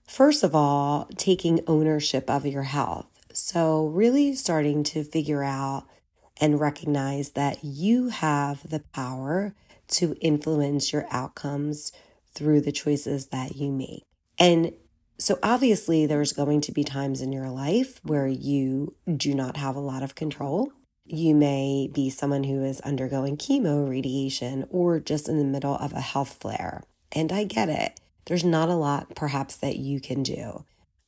First 0.05 0.43
of 0.43 0.53
all, 0.53 1.09
taking 1.17 1.61
ownership 1.65 2.29
of 2.29 2.45
your 2.45 2.61
health. 2.61 3.07
So, 3.33 3.87
really 3.87 4.35
starting 4.35 4.83
to 4.83 5.03
figure 5.03 5.43
out 5.43 5.87
and 6.39 6.59
recognize 6.59 7.31
that 7.31 7.63
you 7.63 8.09
have 8.09 8.69
the 8.69 8.81
power 8.93 9.55
to 9.87 10.15
influence 10.21 10.93
your 10.93 11.07
outcomes 11.09 11.91
through 12.35 12.61
the 12.61 12.71
choices 12.71 13.29
that 13.29 13.55
you 13.55 13.71
make. 13.71 14.03
And 14.37 14.73
so, 15.19 15.37
obviously, 15.43 16.05
there's 16.05 16.31
going 16.31 16.61
to 16.61 16.71
be 16.71 16.85
times 16.85 17.21
in 17.21 17.33
your 17.33 17.49
life 17.49 17.99
where 18.03 18.27
you 18.27 18.95
do 19.17 19.35
not 19.35 19.57
have 19.57 19.75
a 19.75 19.81
lot 19.81 20.01
of 20.01 20.15
control. 20.15 20.71
You 21.05 21.35
may 21.35 21.89
be 21.91 22.09
someone 22.09 22.45
who 22.45 22.63
is 22.63 22.79
undergoing 22.81 23.35
chemo, 23.35 23.89
radiation, 23.89 24.65
or 24.69 25.01
just 25.01 25.27
in 25.27 25.37
the 25.37 25.43
middle 25.43 25.75
of 25.75 25.91
a 25.91 25.99
health 25.99 26.37
flare. 26.39 26.83
And 27.11 27.33
I 27.33 27.43
get 27.43 27.67
it. 27.67 27.99
There's 28.27 28.45
not 28.45 28.69
a 28.69 28.75
lot, 28.75 29.13
perhaps, 29.13 29.57
that 29.57 29.75
you 29.75 29.99
can 29.99 30.23
do. 30.23 30.63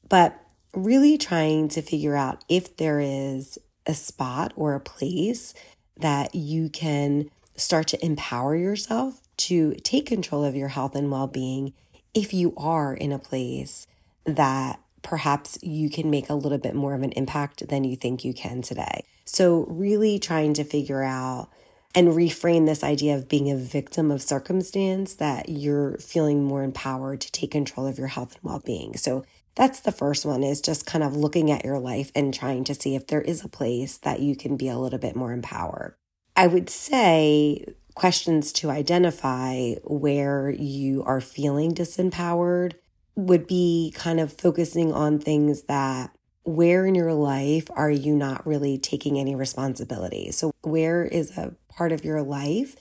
But 0.10 0.38
really 0.74 1.18
trying 1.18 1.70
to 1.70 1.82
figure 1.82 2.18
out 2.18 2.44
if 2.50 2.75
there 2.75 3.00
is 3.00 3.58
a 3.86 3.94
spot 3.94 4.51
or 4.58 4.74
a 4.74 4.82
place 4.82 5.53
that 5.96 6.36
you 6.36 6.68
can 6.70 7.30
start 7.56 7.88
to 7.88 8.06
empower 8.06 8.58
yourself 8.58 9.22
to 9.38 9.74
take 9.75 10.06
control 10.06 10.44
of 10.44 10.56
your 10.56 10.70
health 10.70 10.96
and 10.96 11.12
well 11.12 11.27
being 11.27 11.74
if 12.13 12.34
you 12.34 12.53
are 12.58 12.94
in 12.94 13.12
a 13.12 13.20
place 13.20 13.88
that 14.25 14.80
perhaps 15.01 15.58
you 15.62 15.90
can 15.90 16.10
make 16.10 16.30
a 16.30 16.36
little 16.36 16.58
bit 16.58 16.75
more 16.75 16.94
of 16.94 17.01
an 17.01 17.12
impact 17.13 17.68
than 17.68 17.84
you 17.84 17.96
think 17.96 18.24
you 18.24 18.34
can 18.34 18.62
today. 18.62 19.04
So, 19.25 19.66
really 19.68 20.20
trying 20.20 20.54
to 20.56 20.63
figure 20.63 21.04
out 21.04 21.50
and 21.94 22.10
reframe 22.10 22.66
this 22.66 22.84
idea 22.84 23.16
of 23.16 23.28
being 23.28 23.51
a 23.51 23.58
victim 23.58 24.12
of 24.12 24.22
circumstance 24.22 25.16
that 25.16 25.50
you're 25.50 25.98
feeling 25.98 26.44
more 26.44 26.63
empowered 26.63 27.22
to 27.22 27.32
take 27.32 27.51
control 27.51 27.86
of 27.88 27.98
your 27.98 28.08
health 28.08 28.36
and 28.36 28.44
well 28.44 28.62
being. 28.63 28.96
So, 28.98 29.25
that's 29.56 29.82
the 29.82 29.92
first 29.92 30.25
one 30.25 30.44
is 30.44 30.62
just 30.62 30.86
kind 30.86 31.04
of 31.04 31.16
looking 31.16 31.51
at 31.51 31.66
your 31.66 31.80
life 31.80 32.12
and 32.16 32.34
trying 32.34 32.63
to 32.66 32.75
see 32.75 32.96
if 32.96 33.08
there 33.08 33.22
is 33.22 33.44
a 33.44 33.50
place 33.50 33.98
that 33.98 34.22
you 34.22 34.36
can 34.36 34.56
be 34.56 34.70
a 34.70 34.78
little 34.78 35.00
bit 35.00 35.16
more 35.16 35.34
empowered. 35.34 35.96
I 36.36 36.48
would 36.48 36.70
say 36.70 37.66
questions 37.94 38.54
to 38.54 38.70
identify 38.70 39.74
where 39.84 40.50
you 40.50 41.04
are 41.04 41.20
feeling 41.20 41.74
disempowered 41.74 42.74
would 43.15 43.48
be 43.48 43.94
kind 43.96 44.20
of 44.20 44.34
focusing 44.34 44.91
on 44.94 45.20
things 45.20 45.63
that 45.63 46.12
where 46.44 46.86
in 46.86 46.96
your 46.96 47.13
life 47.13 47.70
are 47.72 47.91
you 47.91 48.15
not 48.15 48.46
really 48.48 48.77
taking 48.77 49.20
any 49.20 49.36
responsibility? 49.36 50.32
So, 50.32 50.51
where 50.62 51.03
is 51.03 51.38
a 51.38 51.53
part 51.70 51.91
of 51.91 52.03
your 52.03 52.22
life 52.22 52.75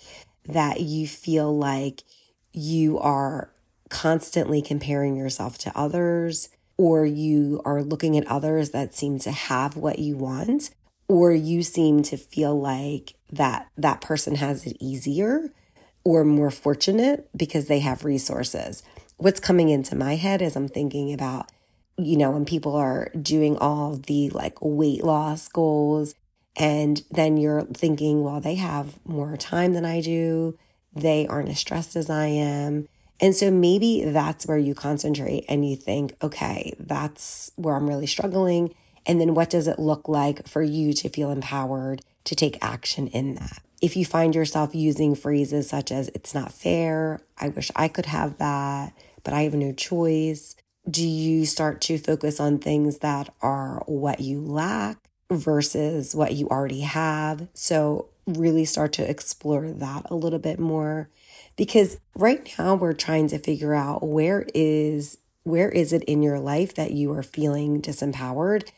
that 0.46 0.80
you 0.80 1.06
feel 1.06 1.56
like 1.56 2.02
you 2.52 2.99
are 2.99 3.50
constantly 3.88 4.62
comparing 4.62 5.16
yourself 5.16 5.58
to 5.58 5.78
others, 5.78 6.49
or 6.76 7.04
you 7.04 7.60
are 7.64 7.82
looking 7.82 8.16
at 8.16 8.26
others 8.26 8.70
that 8.70 8.94
seem 8.94 9.18
to 9.20 9.30
have 9.30 9.76
what 9.76 9.99
you 9.99 10.16
want, 10.16 10.70
or 11.08 11.32
you 11.32 11.62
seem 11.62 12.02
to 12.04 12.16
feel 12.16 12.58
like 12.58 13.14
that 13.30 13.68
that 13.76 14.00
person 14.00 14.37
has 14.37 14.66
it 14.66 14.76
easier 14.80 15.52
or 16.04 16.25
more 16.25 16.50
fortunate 16.50 17.28
because 17.37 17.66
they 17.66 17.80
have 17.80 18.04
resources. 18.04 18.82
What's 19.20 19.38
coming 19.38 19.68
into 19.68 19.94
my 19.94 20.16
head 20.16 20.40
as 20.40 20.56
I'm 20.56 20.66
thinking 20.66 21.12
about, 21.12 21.50
you 21.98 22.16
know, 22.16 22.30
when 22.30 22.46
people 22.46 22.74
are 22.74 23.10
doing 23.20 23.58
all 23.58 23.96
the 23.96 24.30
like 24.30 24.56
weight 24.62 25.04
loss 25.04 25.46
goals, 25.46 26.14
and 26.56 27.02
then 27.10 27.36
you're 27.36 27.66
thinking, 27.66 28.22
well, 28.24 28.40
they 28.40 28.54
have 28.54 28.98
more 29.04 29.36
time 29.36 29.74
than 29.74 29.84
I 29.84 30.00
do, 30.00 30.56
they 30.94 31.26
aren't 31.26 31.50
as 31.50 31.58
stressed 31.58 31.96
as 31.96 32.08
I 32.08 32.28
am. 32.28 32.88
And 33.20 33.36
so 33.36 33.50
maybe 33.50 34.04
that's 34.04 34.46
where 34.46 34.56
you 34.56 34.74
concentrate 34.74 35.44
and 35.50 35.68
you 35.68 35.76
think, 35.76 36.16
okay, 36.22 36.72
that's 36.78 37.52
where 37.56 37.74
I'm 37.76 37.90
really 37.90 38.06
struggling. 38.06 38.74
And 39.04 39.20
then 39.20 39.34
what 39.34 39.50
does 39.50 39.66
it 39.66 39.78
look 39.78 40.08
like 40.08 40.48
for 40.48 40.62
you 40.62 40.94
to 40.94 41.10
feel 41.10 41.30
empowered 41.30 42.00
to 42.24 42.34
take 42.34 42.56
action 42.62 43.08
in 43.08 43.34
that? 43.34 43.60
If 43.82 43.96
you 43.96 44.06
find 44.06 44.34
yourself 44.34 44.74
using 44.74 45.14
phrases 45.14 45.68
such 45.68 45.92
as, 45.92 46.08
it's 46.14 46.34
not 46.34 46.52
fair, 46.52 47.20
I 47.38 47.50
wish 47.50 47.70
I 47.76 47.88
could 47.88 48.06
have 48.06 48.38
that, 48.38 48.94
but 49.22 49.34
I 49.34 49.42
have 49.42 49.54
no 49.54 49.72
choice, 49.72 50.56
do 50.88 51.06
you 51.06 51.46
start 51.46 51.80
to 51.82 51.98
focus 51.98 52.40
on 52.40 52.58
things 52.58 52.98
that 52.98 53.32
are 53.40 53.82
what 53.86 54.20
you 54.20 54.40
lack 54.40 54.98
versus 55.30 56.14
what 56.14 56.34
you 56.34 56.48
already 56.48 56.80
have? 56.80 57.48
So, 57.54 58.08
really 58.26 58.64
start 58.64 58.92
to 58.92 59.08
explore 59.08 59.70
that 59.70 60.06
a 60.10 60.14
little 60.14 60.38
bit 60.38 60.58
more 60.58 61.08
because 61.56 61.98
right 62.14 62.54
now 62.58 62.74
we're 62.74 62.92
trying 62.92 63.26
to 63.28 63.38
figure 63.38 63.74
out 63.74 64.06
where 64.06 64.46
is 64.54 65.18
where 65.42 65.70
is 65.70 65.92
it 65.92 66.04
in 66.04 66.22
your 66.22 66.38
life 66.38 66.74
that 66.74 66.92
you 66.92 67.12
are 67.12 67.22
feeling 67.22 67.80
disempowered 67.80 68.68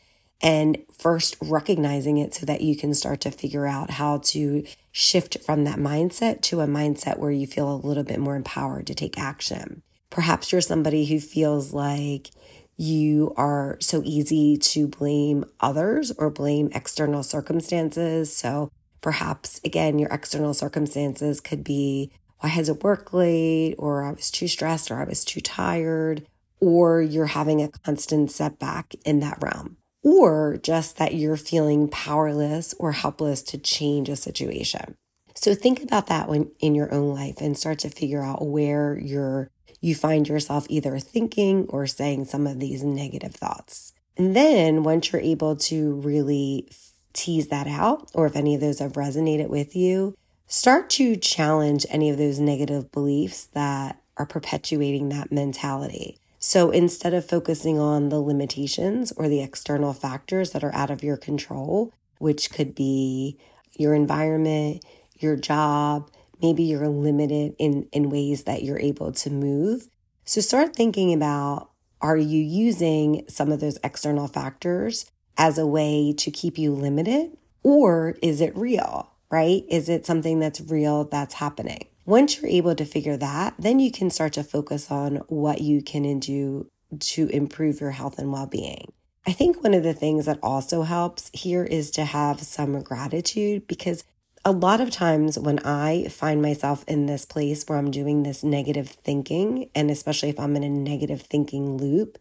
and 0.41 0.77
first 0.97 1.37
recognizing 1.41 2.17
it 2.17 2.33
so 2.33 2.45
that 2.45 2.61
you 2.61 2.75
can 2.75 2.93
start 2.93 3.21
to 3.21 3.31
figure 3.31 3.67
out 3.67 3.91
how 3.91 4.17
to 4.17 4.65
shift 4.91 5.37
from 5.45 5.63
that 5.63 5.77
mindset 5.77 6.41
to 6.41 6.61
a 6.61 6.67
mindset 6.67 7.17
where 7.17 7.31
you 7.31 7.47
feel 7.47 7.73
a 7.73 7.75
little 7.75 8.03
bit 8.03 8.19
more 8.19 8.35
empowered 8.35 8.87
to 8.87 8.95
take 8.95 9.17
action. 9.17 9.81
Perhaps 10.13 10.51
you're 10.51 10.61
somebody 10.61 11.05
who 11.05 11.19
feels 11.19 11.73
like 11.73 12.29
you 12.77 13.33
are 13.35 13.77
so 13.81 14.03
easy 14.05 14.57
to 14.57 14.87
blame 14.87 15.43
others 15.59 16.11
or 16.19 16.29
blame 16.29 16.69
external 16.75 17.23
circumstances. 17.23 18.35
So 18.35 18.69
perhaps, 19.01 19.59
again, 19.65 19.97
your 19.97 20.09
external 20.09 20.53
circumstances 20.53 21.41
could 21.41 21.63
be, 21.63 22.11
why 22.41 22.49
has 22.49 22.69
it 22.69 22.83
worked 22.83 23.11
late? 23.11 23.73
Or 23.79 24.03
I 24.03 24.11
was 24.11 24.29
too 24.29 24.47
stressed 24.47 24.91
or 24.91 25.01
I 25.01 25.05
was 25.05 25.25
too 25.25 25.41
tired. 25.41 26.27
Or 26.59 27.01
you're 27.01 27.25
having 27.25 27.63
a 27.63 27.69
constant 27.69 28.29
setback 28.29 28.93
in 29.03 29.19
that 29.21 29.39
realm 29.41 29.77
or 30.03 30.59
just 30.61 30.97
that 30.97 31.15
you're 31.15 31.37
feeling 31.37 31.87
powerless 31.87 32.75
or 32.77 32.91
helpless 32.91 33.41
to 33.41 33.57
change 33.57 34.09
a 34.09 34.15
situation. 34.15 34.93
So 35.33 35.55
think 35.55 35.81
about 35.81 36.05
that 36.07 36.29
when 36.29 36.51
in 36.59 36.75
your 36.75 36.93
own 36.93 37.15
life 37.15 37.41
and 37.41 37.57
start 37.57 37.79
to 37.79 37.89
figure 37.89 38.21
out 38.21 38.45
where 38.45 38.95
you're 38.99 39.49
you 39.83 39.93
find 39.93 40.29
yourself 40.29 40.65
either 40.69 40.97
thinking 40.97 41.65
or 41.67 41.85
saying 41.85 42.23
some 42.23 42.47
of 42.47 42.57
these 42.57 42.83
negative 42.83 43.35
thoughts. 43.35 43.91
And 44.15 44.33
then 44.33 44.83
once 44.83 45.11
you're 45.11 45.21
able 45.21 45.57
to 45.57 45.95
really 45.95 46.69
tease 47.11 47.49
that 47.49 47.67
out, 47.67 48.09
or 48.13 48.25
if 48.25 48.37
any 48.37 48.55
of 48.55 48.61
those 48.61 48.79
have 48.79 48.93
resonated 48.93 49.49
with 49.49 49.75
you, 49.75 50.17
start 50.47 50.89
to 50.91 51.17
challenge 51.17 51.85
any 51.89 52.09
of 52.09 52.17
those 52.17 52.39
negative 52.39 52.93
beliefs 52.93 53.43
that 53.47 54.01
are 54.15 54.25
perpetuating 54.25 55.09
that 55.09 55.33
mentality. 55.33 56.17
So 56.39 56.71
instead 56.71 57.13
of 57.13 57.25
focusing 57.25 57.77
on 57.77 58.07
the 58.07 58.21
limitations 58.21 59.11
or 59.11 59.27
the 59.27 59.41
external 59.41 59.91
factors 59.91 60.51
that 60.51 60.63
are 60.63 60.73
out 60.73 60.91
of 60.91 61.03
your 61.03 61.17
control, 61.17 61.91
which 62.19 62.51
could 62.51 62.73
be 62.73 63.37
your 63.77 63.93
environment, 63.93 64.85
your 65.19 65.35
job, 65.35 66.09
maybe 66.43 66.63
you're 66.63 66.89
limited 66.89 67.55
in, 67.57 67.87
in 67.91 68.09
ways 68.09 68.43
that 68.43 68.61
you're 68.61 68.79
able 68.79 69.11
to 69.13 69.29
move. 69.29 69.87
So 70.25 70.41
start 70.41 70.75
thinking 70.75 71.13
about 71.13 71.69
are 72.01 72.17
you 72.17 72.41
using 72.41 73.23
some 73.29 73.51
of 73.51 73.61
those 73.61 73.79
external 73.83 74.27
factors 74.27 75.09
as 75.37 75.57
a 75.57 75.65
way 75.65 76.13
to 76.17 76.29
keep 76.29 76.57
you 76.57 76.73
limited? 76.73 77.37
Or 77.63 78.15
is 78.21 78.41
it 78.41 78.55
real, 78.57 79.09
right? 79.31 79.63
Is 79.69 79.87
it 79.87 80.05
something 80.05 80.39
that's 80.39 80.59
real 80.59 81.05
that's 81.05 81.35
happening? 81.35 81.87
Once 82.05 82.41
you're 82.41 82.51
able 82.51 82.75
to 82.75 82.83
figure 82.83 83.15
that, 83.15 83.55
then 83.57 83.79
you 83.79 83.89
can 83.89 84.09
start 84.09 84.33
to 84.33 84.43
focus 84.43 84.91
on 84.91 85.15
what 85.27 85.61
you 85.61 85.81
can 85.81 86.19
do 86.19 86.69
to 86.99 87.27
improve 87.29 87.79
your 87.79 87.91
health 87.91 88.19
and 88.19 88.31
well 88.31 88.45
being. 88.45 88.91
I 89.25 89.31
think 89.31 89.63
one 89.63 89.73
of 89.73 89.83
the 89.83 89.93
things 89.93 90.25
that 90.25 90.39
also 90.43 90.83
helps 90.83 91.31
here 91.33 91.63
is 91.63 91.89
to 91.91 92.03
have 92.03 92.41
some 92.41 92.81
gratitude 92.81 93.67
because 93.67 94.03
a 94.45 94.51
lot 94.51 94.81
of 94.81 94.91
times 94.91 95.39
when 95.39 95.59
I 95.59 96.07
find 96.09 96.41
myself 96.41 96.83
in 96.87 97.05
this 97.05 97.23
place 97.25 97.63
where 97.65 97.77
I'm 97.77 97.91
doing 97.91 98.23
this 98.23 98.43
negative 98.43 98.89
thinking, 98.89 99.69
and 99.73 99.89
especially 99.89 100.29
if 100.29 100.39
I'm 100.39 100.55
in 100.55 100.63
a 100.63 100.69
negative 100.69 101.21
thinking 101.21 101.77
loop 101.77 102.17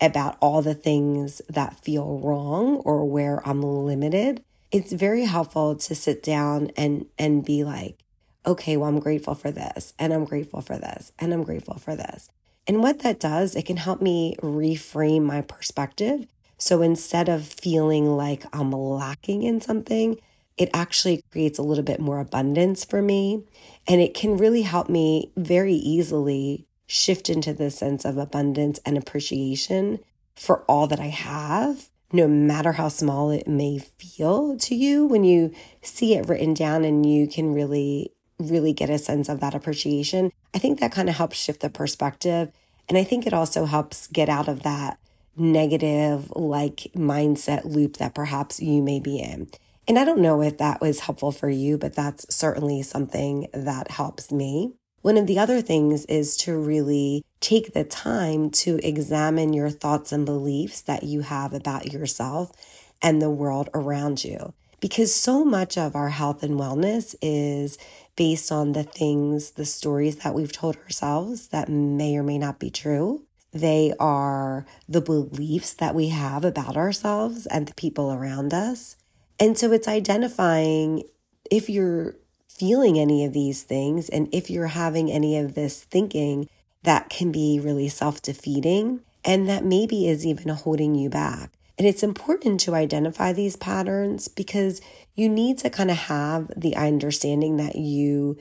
about 0.00 0.38
all 0.40 0.62
the 0.62 0.74
things 0.74 1.42
that 1.48 1.78
feel 1.84 2.20
wrong 2.20 2.76
or 2.84 3.04
where 3.04 3.46
I'm 3.46 3.62
limited, 3.62 4.42
it's 4.70 4.92
very 4.92 5.24
helpful 5.24 5.76
to 5.76 5.94
sit 5.94 6.22
down 6.22 6.70
and 6.76 7.06
and 7.18 7.44
be 7.44 7.64
like, 7.64 7.98
okay, 8.46 8.76
well, 8.76 8.88
I'm 8.88 9.00
grateful 9.00 9.34
for 9.34 9.50
this, 9.50 9.92
and 9.98 10.12
I'm 10.12 10.24
grateful 10.24 10.62
for 10.62 10.78
this, 10.78 11.12
and 11.18 11.34
I'm 11.34 11.44
grateful 11.44 11.78
for 11.78 11.94
this. 11.94 12.30
And 12.66 12.82
what 12.82 13.00
that 13.00 13.20
does, 13.20 13.54
it 13.54 13.66
can 13.66 13.78
help 13.78 14.00
me 14.00 14.36
reframe 14.42 15.22
my 15.22 15.42
perspective. 15.42 16.26
So 16.56 16.82
instead 16.82 17.28
of 17.28 17.46
feeling 17.46 18.16
like 18.16 18.44
I'm 18.52 18.72
lacking 18.72 19.42
in 19.42 19.60
something, 19.60 20.18
it 20.58 20.68
actually 20.74 21.22
creates 21.30 21.58
a 21.58 21.62
little 21.62 21.84
bit 21.84 22.00
more 22.00 22.20
abundance 22.20 22.84
for 22.84 23.00
me. 23.00 23.44
And 23.86 24.00
it 24.00 24.14
can 24.14 24.36
really 24.36 24.62
help 24.62 24.88
me 24.88 25.32
very 25.36 25.74
easily 25.74 26.66
shift 26.86 27.30
into 27.30 27.52
this 27.52 27.76
sense 27.78 28.04
of 28.04 28.18
abundance 28.18 28.80
and 28.84 28.98
appreciation 28.98 30.00
for 30.34 30.62
all 30.62 30.86
that 30.88 31.00
I 31.00 31.08
have, 31.08 31.88
no 32.12 32.26
matter 32.26 32.72
how 32.72 32.88
small 32.88 33.30
it 33.30 33.46
may 33.46 33.78
feel 33.78 34.56
to 34.58 34.74
you. 34.74 35.06
When 35.06 35.24
you 35.24 35.52
see 35.82 36.14
it 36.14 36.28
written 36.28 36.54
down 36.54 36.84
and 36.84 37.06
you 37.06 37.28
can 37.28 37.54
really 37.54 38.12
really 38.40 38.72
get 38.72 38.88
a 38.88 38.98
sense 38.98 39.28
of 39.28 39.40
that 39.40 39.54
appreciation, 39.54 40.30
I 40.54 40.58
think 40.58 40.78
that 40.78 40.92
kind 40.92 41.08
of 41.08 41.16
helps 41.16 41.36
shift 41.36 41.60
the 41.60 41.68
perspective. 41.68 42.52
And 42.88 42.96
I 42.96 43.02
think 43.02 43.26
it 43.26 43.32
also 43.32 43.64
helps 43.64 44.06
get 44.06 44.28
out 44.28 44.46
of 44.46 44.62
that 44.62 44.98
negative 45.36 46.30
like 46.30 46.86
mindset 46.94 47.64
loop 47.64 47.96
that 47.96 48.14
perhaps 48.14 48.60
you 48.60 48.82
may 48.82 49.00
be 49.00 49.18
in. 49.18 49.48
And 49.88 49.98
I 49.98 50.04
don't 50.04 50.20
know 50.20 50.42
if 50.42 50.58
that 50.58 50.82
was 50.82 51.00
helpful 51.00 51.32
for 51.32 51.48
you, 51.48 51.78
but 51.78 51.94
that's 51.94 52.26
certainly 52.32 52.82
something 52.82 53.48
that 53.54 53.90
helps 53.90 54.30
me. 54.30 54.74
One 55.00 55.16
of 55.16 55.26
the 55.26 55.38
other 55.38 55.62
things 55.62 56.04
is 56.04 56.36
to 56.38 56.58
really 56.58 57.24
take 57.40 57.72
the 57.72 57.84
time 57.84 58.50
to 58.50 58.78
examine 58.86 59.54
your 59.54 59.70
thoughts 59.70 60.12
and 60.12 60.26
beliefs 60.26 60.82
that 60.82 61.04
you 61.04 61.22
have 61.22 61.54
about 61.54 61.90
yourself 61.90 62.52
and 63.00 63.22
the 63.22 63.30
world 63.30 63.70
around 63.72 64.24
you. 64.24 64.52
Because 64.78 65.14
so 65.14 65.42
much 65.42 65.78
of 65.78 65.96
our 65.96 66.10
health 66.10 66.42
and 66.42 66.60
wellness 66.60 67.14
is 67.22 67.78
based 68.14 68.52
on 68.52 68.72
the 68.72 68.82
things, 68.82 69.52
the 69.52 69.64
stories 69.64 70.16
that 70.16 70.34
we've 70.34 70.52
told 70.52 70.76
ourselves 70.76 71.48
that 71.48 71.70
may 71.70 72.14
or 72.14 72.22
may 72.22 72.36
not 72.36 72.58
be 72.58 72.68
true. 72.70 73.22
They 73.52 73.94
are 73.98 74.66
the 74.86 75.00
beliefs 75.00 75.72
that 75.72 75.94
we 75.94 76.08
have 76.08 76.44
about 76.44 76.76
ourselves 76.76 77.46
and 77.46 77.66
the 77.66 77.74
people 77.74 78.12
around 78.12 78.52
us. 78.52 78.96
And 79.40 79.56
so 79.56 79.72
it's 79.72 79.88
identifying 79.88 81.04
if 81.50 81.70
you're 81.70 82.16
feeling 82.48 82.98
any 82.98 83.24
of 83.24 83.32
these 83.32 83.62
things 83.62 84.08
and 84.08 84.28
if 84.32 84.50
you're 84.50 84.68
having 84.68 85.10
any 85.10 85.38
of 85.38 85.54
this 85.54 85.84
thinking 85.84 86.48
that 86.82 87.08
can 87.08 87.30
be 87.30 87.60
really 87.62 87.88
self 87.88 88.20
defeating 88.20 89.00
and 89.24 89.48
that 89.48 89.64
maybe 89.64 90.08
is 90.08 90.26
even 90.26 90.48
holding 90.48 90.94
you 90.94 91.08
back. 91.08 91.52
And 91.76 91.86
it's 91.86 92.02
important 92.02 92.58
to 92.60 92.74
identify 92.74 93.32
these 93.32 93.54
patterns 93.54 94.26
because 94.26 94.80
you 95.14 95.28
need 95.28 95.58
to 95.58 95.70
kind 95.70 95.90
of 95.90 95.96
have 95.96 96.50
the 96.56 96.74
understanding 96.74 97.56
that 97.58 97.76
you 97.76 98.38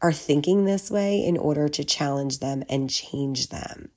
are 0.00 0.12
thinking 0.12 0.64
this 0.64 0.90
way 0.90 1.24
in 1.24 1.36
order 1.36 1.68
to 1.68 1.84
challenge 1.84 2.40
them 2.40 2.64
and 2.68 2.90
change 2.90 3.50
them. 3.50 3.90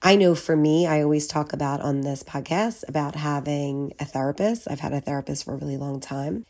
I 0.00 0.14
know 0.14 0.34
for 0.34 0.56
me, 0.56 0.86
I 0.86 1.02
always 1.02 1.26
talk 1.26 1.52
about 1.52 1.80
on 1.80 2.02
this 2.02 2.22
podcast 2.22 2.88
about 2.88 3.16
having 3.16 3.92
a 3.98 4.04
therapist. 4.04 4.68
I've 4.70 4.80
had 4.80 4.92
a 4.92 5.00
therapist 5.00 5.44
for 5.44 5.54
a 5.54 5.56
really 5.56 5.76
long 5.76 5.98
time. 5.98 6.44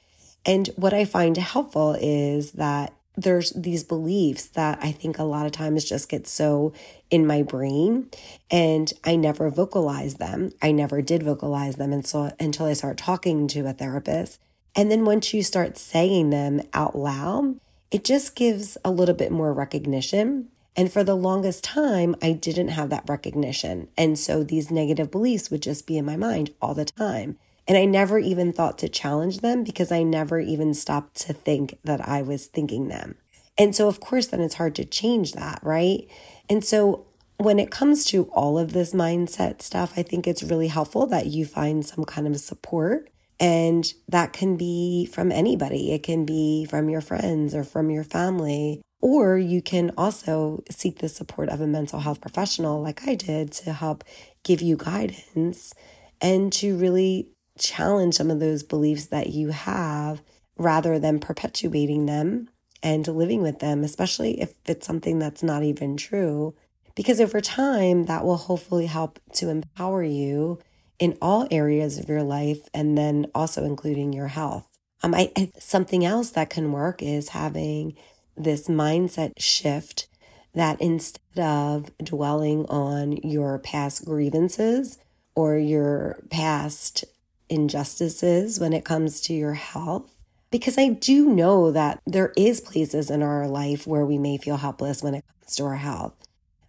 And 0.44 0.68
what 0.76 0.92
I 0.92 1.04
find 1.04 1.36
helpful 1.36 1.96
is 1.98 2.52
that 2.52 2.92
there's 3.16 3.50
these 3.50 3.82
beliefs 3.82 4.46
that 4.48 4.78
I 4.80 4.92
think 4.92 5.18
a 5.18 5.24
lot 5.24 5.46
of 5.46 5.52
times 5.52 5.84
just 5.84 6.08
get 6.08 6.28
so 6.28 6.72
in 7.10 7.26
my 7.26 7.42
brain 7.42 8.10
and 8.50 8.92
I 9.02 9.16
never 9.16 9.50
vocalize 9.50 10.14
them. 10.14 10.50
I 10.62 10.70
never 10.70 11.02
did 11.02 11.24
vocalize 11.24 11.76
them 11.76 11.92
until, 11.92 12.30
until 12.38 12.66
I 12.66 12.74
start 12.74 12.96
talking 12.96 13.48
to 13.48 13.66
a 13.66 13.72
therapist. 13.72 14.40
And 14.76 14.90
then 14.90 15.04
once 15.04 15.34
you 15.34 15.42
start 15.42 15.76
saying 15.78 16.30
them 16.30 16.62
out 16.72 16.96
loud, 16.96 17.58
it 17.90 18.04
just 18.04 18.36
gives 18.36 18.78
a 18.84 18.90
little 18.90 19.14
bit 19.14 19.32
more 19.32 19.52
recognition. 19.52 20.48
And 20.78 20.92
for 20.92 21.02
the 21.02 21.16
longest 21.16 21.64
time, 21.64 22.14
I 22.22 22.30
didn't 22.30 22.68
have 22.68 22.88
that 22.90 23.02
recognition. 23.08 23.88
And 23.98 24.16
so 24.16 24.44
these 24.44 24.70
negative 24.70 25.10
beliefs 25.10 25.50
would 25.50 25.60
just 25.60 25.88
be 25.88 25.98
in 25.98 26.04
my 26.04 26.16
mind 26.16 26.54
all 26.62 26.72
the 26.72 26.84
time. 26.84 27.36
And 27.66 27.76
I 27.76 27.84
never 27.84 28.20
even 28.20 28.52
thought 28.52 28.78
to 28.78 28.88
challenge 28.88 29.40
them 29.40 29.64
because 29.64 29.90
I 29.90 30.04
never 30.04 30.38
even 30.38 30.72
stopped 30.74 31.16
to 31.22 31.32
think 31.32 31.80
that 31.82 32.08
I 32.08 32.22
was 32.22 32.46
thinking 32.46 32.86
them. 32.86 33.16
And 33.58 33.74
so, 33.74 33.88
of 33.88 33.98
course, 33.98 34.28
then 34.28 34.40
it's 34.40 34.54
hard 34.54 34.76
to 34.76 34.84
change 34.84 35.32
that, 35.32 35.58
right? 35.64 36.08
And 36.48 36.64
so, 36.64 37.06
when 37.38 37.58
it 37.58 37.72
comes 37.72 38.04
to 38.06 38.24
all 38.26 38.56
of 38.56 38.72
this 38.72 38.94
mindset 38.94 39.62
stuff, 39.62 39.94
I 39.96 40.04
think 40.04 40.28
it's 40.28 40.44
really 40.44 40.68
helpful 40.68 41.06
that 41.08 41.26
you 41.26 41.44
find 41.44 41.84
some 41.84 42.04
kind 42.04 42.28
of 42.28 42.38
support. 42.38 43.10
And 43.40 43.84
that 44.08 44.32
can 44.32 44.56
be 44.56 45.06
from 45.06 45.32
anybody, 45.32 45.92
it 45.92 46.04
can 46.04 46.24
be 46.24 46.66
from 46.66 46.88
your 46.88 47.00
friends 47.00 47.52
or 47.52 47.64
from 47.64 47.90
your 47.90 48.04
family. 48.04 48.80
Or 49.00 49.38
you 49.38 49.62
can 49.62 49.92
also 49.96 50.64
seek 50.70 50.98
the 50.98 51.08
support 51.08 51.48
of 51.48 51.60
a 51.60 51.66
mental 51.66 52.00
health 52.00 52.20
professional, 52.20 52.82
like 52.82 53.06
I 53.06 53.14
did, 53.14 53.52
to 53.52 53.72
help 53.72 54.04
give 54.42 54.60
you 54.60 54.76
guidance 54.76 55.72
and 56.20 56.52
to 56.54 56.76
really 56.76 57.28
challenge 57.58 58.14
some 58.14 58.30
of 58.30 58.40
those 58.40 58.62
beliefs 58.62 59.06
that 59.06 59.28
you 59.28 59.48
have 59.50 60.22
rather 60.56 60.98
than 60.98 61.20
perpetuating 61.20 62.06
them 62.06 62.48
and 62.82 63.06
living 63.06 63.42
with 63.42 63.60
them, 63.60 63.84
especially 63.84 64.40
if 64.40 64.54
it's 64.66 64.86
something 64.86 65.18
that's 65.18 65.42
not 65.42 65.62
even 65.62 65.96
true. 65.96 66.54
Because 66.94 67.20
over 67.20 67.40
time, 67.40 68.06
that 68.06 68.24
will 68.24 68.36
hopefully 68.36 68.86
help 68.86 69.20
to 69.34 69.48
empower 69.48 70.02
you 70.02 70.58
in 70.98 71.16
all 71.22 71.46
areas 71.50 71.98
of 71.98 72.08
your 72.08 72.24
life 72.24 72.68
and 72.74 72.98
then 72.98 73.26
also 73.34 73.64
including 73.64 74.12
your 74.12 74.28
health. 74.28 74.66
Um, 75.02 75.14
I, 75.14 75.52
something 75.60 76.04
else 76.04 76.30
that 76.30 76.50
can 76.50 76.72
work 76.72 77.02
is 77.02 77.28
having 77.28 77.96
this 78.42 78.68
mindset 78.68 79.32
shift 79.38 80.08
that 80.54 80.80
instead 80.80 81.38
of 81.38 81.96
dwelling 81.98 82.66
on 82.66 83.16
your 83.18 83.58
past 83.58 84.04
grievances 84.04 84.98
or 85.34 85.56
your 85.56 86.18
past 86.30 87.04
injustices 87.48 88.58
when 88.58 88.72
it 88.72 88.84
comes 88.84 89.20
to 89.22 89.34
your 89.34 89.54
health. 89.54 90.14
Because 90.50 90.78
I 90.78 90.88
do 90.88 91.28
know 91.28 91.70
that 91.70 92.00
there 92.06 92.32
is 92.36 92.60
places 92.60 93.10
in 93.10 93.22
our 93.22 93.46
life 93.46 93.86
where 93.86 94.06
we 94.06 94.18
may 94.18 94.38
feel 94.38 94.56
helpless 94.56 95.02
when 95.02 95.14
it 95.14 95.24
comes 95.38 95.56
to 95.56 95.64
our 95.64 95.76
health. 95.76 96.14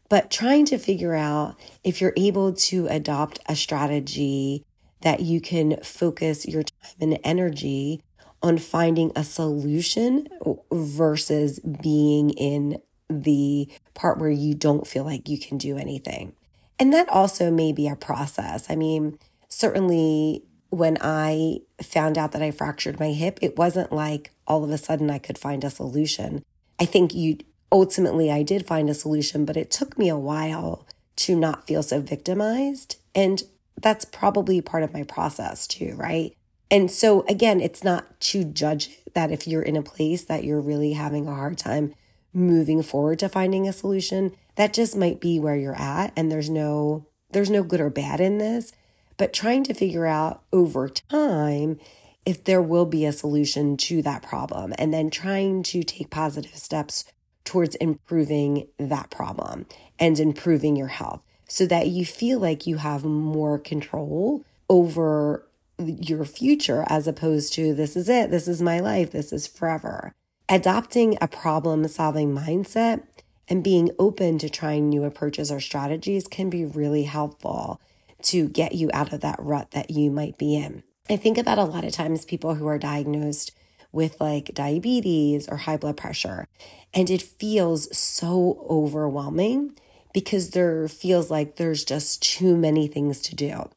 But 0.09 0.31
trying 0.31 0.65
to 0.65 0.77
figure 0.77 1.15
out 1.15 1.55
if 1.83 2.01
you're 2.01 2.13
able 2.17 2.53
to 2.53 2.87
adopt 2.87 3.39
a 3.47 3.55
strategy 3.55 4.65
that 5.01 5.21
you 5.21 5.39
can 5.39 5.77
focus 5.81 6.45
your 6.45 6.63
time 6.63 6.95
and 6.99 7.19
energy 7.23 8.01
on 8.41 8.57
finding 8.57 9.11
a 9.15 9.23
solution 9.23 10.27
versus 10.71 11.59
being 11.59 12.29
in 12.31 12.81
the 13.09 13.67
part 13.93 14.19
where 14.19 14.29
you 14.29 14.53
don't 14.53 14.87
feel 14.87 15.03
like 15.03 15.27
you 15.27 15.37
can 15.37 15.57
do 15.57 15.77
anything. 15.77 16.33
And 16.77 16.93
that 16.93 17.09
also 17.09 17.51
may 17.51 17.73
be 17.73 17.87
a 17.87 17.95
process. 17.95 18.69
I 18.69 18.75
mean, 18.75 19.17
certainly 19.49 20.43
when 20.69 20.97
I 21.01 21.59
found 21.81 22.17
out 22.17 22.31
that 22.31 22.41
I 22.41 22.51
fractured 22.51 22.99
my 22.99 23.11
hip, 23.11 23.39
it 23.41 23.57
wasn't 23.57 23.91
like 23.91 24.31
all 24.47 24.63
of 24.63 24.69
a 24.69 24.77
sudden 24.77 25.09
I 25.09 25.17
could 25.17 25.37
find 25.37 25.63
a 25.63 25.69
solution. 25.69 26.43
I 26.79 26.85
think 26.85 27.13
you 27.13 27.39
ultimately 27.71 28.31
I 28.31 28.43
did 28.43 28.65
find 28.65 28.89
a 28.89 28.93
solution, 28.93 29.45
but 29.45 29.57
it 29.57 29.71
took 29.71 29.97
me 29.97 30.09
a 30.09 30.17
while 30.17 30.85
to 31.17 31.35
not 31.35 31.67
feel 31.67 31.83
so 31.83 31.99
victimized. 31.99 32.97
And 33.13 33.43
that's 33.81 34.05
probably 34.05 34.61
part 34.61 34.83
of 34.83 34.93
my 34.93 35.03
process 35.03 35.67
too, 35.67 35.95
right? 35.97 36.33
And 36.71 36.91
so 36.91 37.25
again, 37.27 37.59
it's 37.61 37.83
not 37.83 38.19
to 38.21 38.43
judge 38.43 38.89
that 39.13 39.31
if 39.31 39.47
you're 39.47 39.61
in 39.61 39.75
a 39.75 39.81
place 39.81 40.23
that 40.25 40.43
you're 40.43 40.61
really 40.61 40.93
having 40.93 41.27
a 41.27 41.33
hard 41.33 41.57
time 41.57 41.95
moving 42.31 42.83
forward 42.83 43.19
to 43.19 43.29
finding 43.29 43.67
a 43.67 43.73
solution, 43.73 44.35
that 44.55 44.73
just 44.73 44.95
might 44.95 45.19
be 45.19 45.39
where 45.39 45.55
you're 45.55 45.79
at 45.79 46.13
and 46.15 46.31
there's 46.31 46.49
no 46.49 47.05
there's 47.31 47.49
no 47.49 47.63
good 47.63 47.79
or 47.79 47.89
bad 47.89 48.19
in 48.19 48.37
this. 48.39 48.71
But 49.17 49.33
trying 49.33 49.63
to 49.65 49.73
figure 49.73 50.05
out 50.05 50.41
over 50.51 50.89
time 50.89 51.79
if 52.25 52.43
there 52.43 52.61
will 52.61 52.85
be 52.85 53.05
a 53.05 53.11
solution 53.11 53.75
to 53.75 54.01
that 54.03 54.21
problem 54.21 54.73
and 54.77 54.93
then 54.93 55.09
trying 55.09 55.63
to 55.63 55.83
take 55.83 56.09
positive 56.09 56.55
steps 56.55 57.05
towards 57.43 57.75
improving 57.75 58.67
that 58.77 59.09
problem 59.09 59.65
and 59.99 60.19
improving 60.19 60.75
your 60.75 60.89
health 60.89 61.23
so 61.47 61.65
that 61.65 61.87
you 61.87 62.05
feel 62.05 62.39
like 62.39 62.67
you 62.67 62.77
have 62.77 63.03
more 63.03 63.57
control 63.57 64.43
over 64.69 65.47
your 65.79 66.25
future 66.25 66.85
as 66.87 67.07
opposed 67.07 67.53
to 67.53 67.73
this 67.73 67.95
is 67.95 68.09
it, 68.09 68.31
this 68.31 68.47
is 68.47 68.61
my 68.61 68.79
life, 68.79 69.11
this 69.11 69.31
is 69.31 69.47
forever. 69.47 70.13
Adopting 70.47 71.17
a 71.21 71.27
problem 71.27 71.87
solving 71.87 72.35
mindset 72.35 73.03
and 73.47 73.63
being 73.63 73.91
open 73.97 74.37
to 74.39 74.49
trying 74.49 74.89
new 74.89 75.03
approaches 75.03 75.51
or 75.51 75.59
strategies 75.59 76.27
can 76.27 76.49
be 76.49 76.65
really 76.65 77.03
helpful 77.03 77.79
to 78.21 78.47
get 78.49 78.73
you 78.75 78.89
out 78.93 79.13
of 79.13 79.21
that 79.21 79.39
rut 79.39 79.71
that 79.71 79.89
you 79.89 80.11
might 80.11 80.37
be 80.37 80.55
in. 80.55 80.83
I 81.09 81.15
think 81.15 81.37
about 81.37 81.57
a 81.57 81.63
lot 81.63 81.83
of 81.83 81.93
times 81.93 82.25
people 82.25 82.55
who 82.55 82.67
are 82.67 82.77
diagnosed 82.77 83.51
with 83.91 84.19
like 84.21 84.53
diabetes 84.53 85.47
or 85.47 85.57
high 85.57 85.77
blood 85.77 85.97
pressure, 85.97 86.47
and 86.93 87.09
it 87.09 87.21
feels 87.21 87.95
so 87.97 88.65
overwhelming 88.69 89.75
because 90.13 90.51
there 90.51 90.87
feels 90.87 91.31
like 91.31 91.55
there's 91.55 91.83
just 91.83 92.21
too 92.21 92.55
many 92.55 92.87
things 92.87 93.19
to 93.21 93.35
do. 93.35 93.69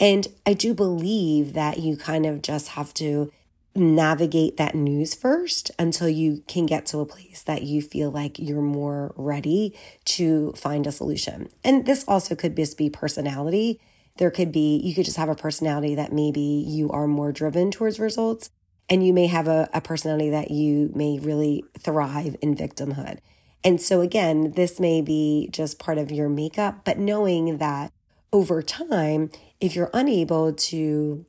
And 0.00 0.28
I 0.46 0.54
do 0.54 0.74
believe 0.74 1.54
that 1.54 1.78
you 1.78 1.96
kind 1.96 2.26
of 2.26 2.42
just 2.42 2.68
have 2.68 2.94
to 2.94 3.32
navigate 3.74 4.56
that 4.56 4.74
news 4.74 5.14
first 5.14 5.70
until 5.78 6.08
you 6.08 6.42
can 6.48 6.66
get 6.66 6.86
to 6.86 6.98
a 6.98 7.06
place 7.06 7.42
that 7.42 7.62
you 7.62 7.80
feel 7.80 8.10
like 8.10 8.38
you're 8.38 8.60
more 8.60 9.12
ready 9.16 9.74
to 10.04 10.52
find 10.52 10.86
a 10.86 10.92
solution. 10.92 11.48
And 11.62 11.86
this 11.86 12.04
also 12.08 12.34
could 12.34 12.56
just 12.56 12.76
be 12.76 12.90
personality. 12.90 13.80
There 14.16 14.30
could 14.30 14.50
be, 14.50 14.78
you 14.78 14.94
could 14.94 15.04
just 15.04 15.16
have 15.16 15.28
a 15.28 15.34
personality 15.34 15.94
that 15.94 16.12
maybe 16.12 16.40
you 16.40 16.90
are 16.90 17.06
more 17.06 17.30
driven 17.30 17.70
towards 17.70 18.00
results, 18.00 18.50
and 18.88 19.06
you 19.06 19.12
may 19.12 19.26
have 19.26 19.46
a, 19.46 19.68
a 19.72 19.80
personality 19.80 20.30
that 20.30 20.50
you 20.50 20.90
may 20.94 21.18
really 21.20 21.64
thrive 21.78 22.34
in 22.40 22.56
victimhood. 22.56 23.18
And 23.62 23.80
so, 23.80 24.00
again, 24.00 24.52
this 24.52 24.80
may 24.80 25.02
be 25.02 25.48
just 25.52 25.78
part 25.78 25.98
of 25.98 26.10
your 26.10 26.28
makeup, 26.28 26.84
but 26.84 26.98
knowing 26.98 27.58
that 27.58 27.92
over 28.32 28.62
time, 28.62 29.30
if 29.60 29.74
you're 29.74 29.90
unable 29.92 30.52
to 30.52 31.24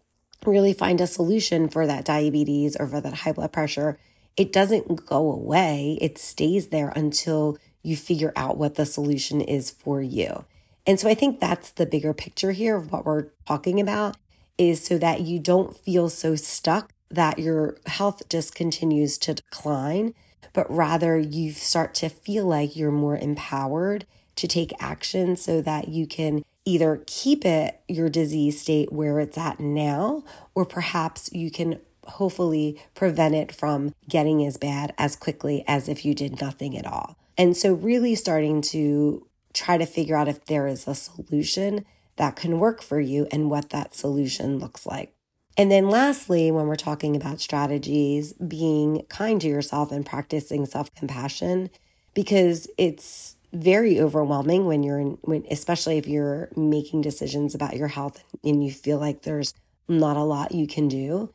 really 0.46 0.74
find 0.74 1.02
a 1.02 1.08
solution 1.08 1.68
for 1.68 1.86
that 1.88 2.06
diabetes 2.06 2.76
or 2.78 2.88
for 2.88 3.02
that 3.02 3.14
high 3.14 3.32
blood 3.32 3.52
pressure, 3.52 3.98
it 4.38 4.54
doesn't 4.54 5.06
go 5.06 5.32
away. 5.32 5.98
It 6.02 6.18
stays 6.18 6.68
there 6.68 6.94
until 6.96 7.58
you 7.82 7.98
figure 7.98 8.34
out 8.36 8.58
what 8.58 8.76
the 8.76 8.86
solution 8.86 9.42
is 9.42 9.70
for 9.70 10.02
you. 10.02 10.46
And 10.86 11.00
so 11.00 11.10
I 11.10 11.14
think 11.14 11.40
that's 11.40 11.72
the 11.72 11.86
bigger 11.86 12.14
picture 12.14 12.52
here 12.52 12.78
of 12.78 12.92
what 12.92 13.06
we're 13.06 13.28
talking 13.46 13.80
about 13.80 14.18
is 14.58 14.84
so 14.84 14.98
that 14.98 15.22
you 15.22 15.40
don't 15.40 15.76
feel 15.76 16.10
so 16.10 16.36
stuck 16.36 16.92
that 17.10 17.40
your 17.40 17.78
health 17.86 18.28
just 18.30 18.54
continues 18.54 19.18
to 19.20 19.34
decline, 19.34 20.14
but 20.54 20.70
rather 20.70 21.18
you 21.18 21.52
start 21.52 21.94
to 21.96 22.10
feel 22.10 22.46
like 22.46 22.76
you're 22.76 22.92
more 22.92 23.18
empowered 23.18 24.06
to 24.36 24.48
take 24.48 24.72
action 24.80 25.36
so 25.36 25.62
that 25.62 25.90
you 25.90 26.08
can 26.08 26.44
either 26.70 27.04
keep 27.08 27.46
it 27.46 27.82
your 27.88 28.10
disease 28.10 28.62
state 28.62 28.94
where 28.94 29.20
it's 29.20 29.38
at 29.38 29.60
now 29.60 30.24
or 30.54 30.66
perhaps 30.66 31.32
you 31.34 31.50
can 31.50 31.80
hopefully 32.06 32.80
prevent 32.96 33.36
it 33.36 33.52
from 33.52 33.94
getting 34.08 34.46
as 34.46 34.58
bad 34.58 34.94
as 34.98 35.16
quickly 35.16 35.64
as 35.68 35.88
if 35.90 36.06
you 36.06 36.14
did 36.14 36.42
nothing 36.42 36.78
at 36.78 36.86
all. 36.86 37.18
And 37.38 37.56
so 37.56 37.74
really 37.74 38.16
starting 38.16 38.62
to 38.64 39.26
try 39.54 39.78
to 39.78 39.86
figure 39.86 40.16
out 40.16 40.28
if 40.28 40.46
there 40.46 40.68
is 40.68 40.88
a 40.88 40.96
solution 40.96 41.86
that 42.18 42.36
can 42.36 42.60
work 42.60 42.82
for 42.82 43.00
you 43.00 43.28
and 43.32 43.50
what 43.50 43.70
that 43.70 43.96
solution 43.96 44.60
looks 44.60 44.86
like. 44.86 45.14
And 45.58 45.72
then 45.72 45.90
lastly, 45.90 46.52
when 46.52 46.68
we're 46.68 46.76
talking 46.76 47.16
about 47.16 47.42
strategies, 47.42 48.34
being 48.34 49.06
kind 49.10 49.42
to 49.42 49.48
yourself 49.48 49.92
and 49.92 50.06
practicing 50.06 50.66
self-compassion 50.66 51.70
because 52.14 52.68
it's 52.78 53.36
very 53.52 54.00
overwhelming 54.00 54.66
when 54.66 54.84
you're 54.84 55.00
in 55.00 55.18
when 55.22 55.46
especially 55.50 55.98
if 55.98 56.08
you're 56.08 56.50
making 56.56 57.02
decisions 57.02 57.56
about 57.56 57.76
your 57.76 57.88
health 57.88 58.24
and 58.44 58.64
you 58.64 58.72
feel 58.72 59.00
like 59.00 59.24
there's 59.24 59.54
not 59.88 60.18
a 60.18 60.24
lot 60.24 60.54
you 60.54 60.68
can 60.68 60.88
do. 60.88 61.34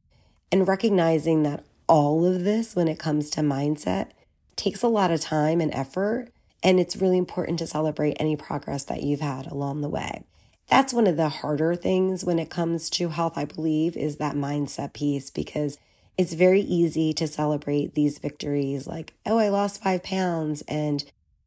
And 0.53 0.68
recognizing 0.68 1.42
that 1.42 1.64
all 1.88 2.24
of 2.24 2.44
this 2.44 2.77
when 2.77 2.88
it 2.88 2.98
comes 2.98 3.31
to 3.31 3.40
mindset 3.40 4.11
takes 4.57 4.83
a 4.83 4.88
lot 4.88 5.11
of 5.11 5.20
time 5.20 5.61
and 5.61 5.74
effort. 5.74 6.29
And 6.62 6.79
it's 6.81 6.96
really 6.96 7.18
important 7.18 7.59
to 7.59 7.66
celebrate 7.66 8.16
any 8.20 8.37
progress 8.37 8.85
that 8.85 9.03
you've 9.03 9.20
had 9.20 9.46
along 9.46 9.81
the 9.81 9.88
way. 9.88 10.22
That's 10.68 10.94
one 10.94 11.07
of 11.07 11.16
the 11.16 11.29
harder 11.29 11.74
things 11.74 12.24
when 12.24 12.38
it 12.38 12.48
comes 12.48 12.88
to 12.90 13.11
health 13.11 13.37
i 13.37 13.44
believe 13.44 13.98
is 13.98 14.16
that 14.16 14.35
mindset 14.35 14.94
piece 14.94 15.29
because 15.29 15.79
it's 16.16 16.33
very 16.33 16.61
easy 16.61 17.12
to 17.12 17.27
celebrate 17.27 17.94
these 17.94 18.18
victories 18.18 18.87
like, 18.87 19.14
oh, 19.27 19.38
I 19.38 19.48
lost 19.48 19.83
five 19.83 20.03
pounds 20.03 20.62
and 20.68 21.05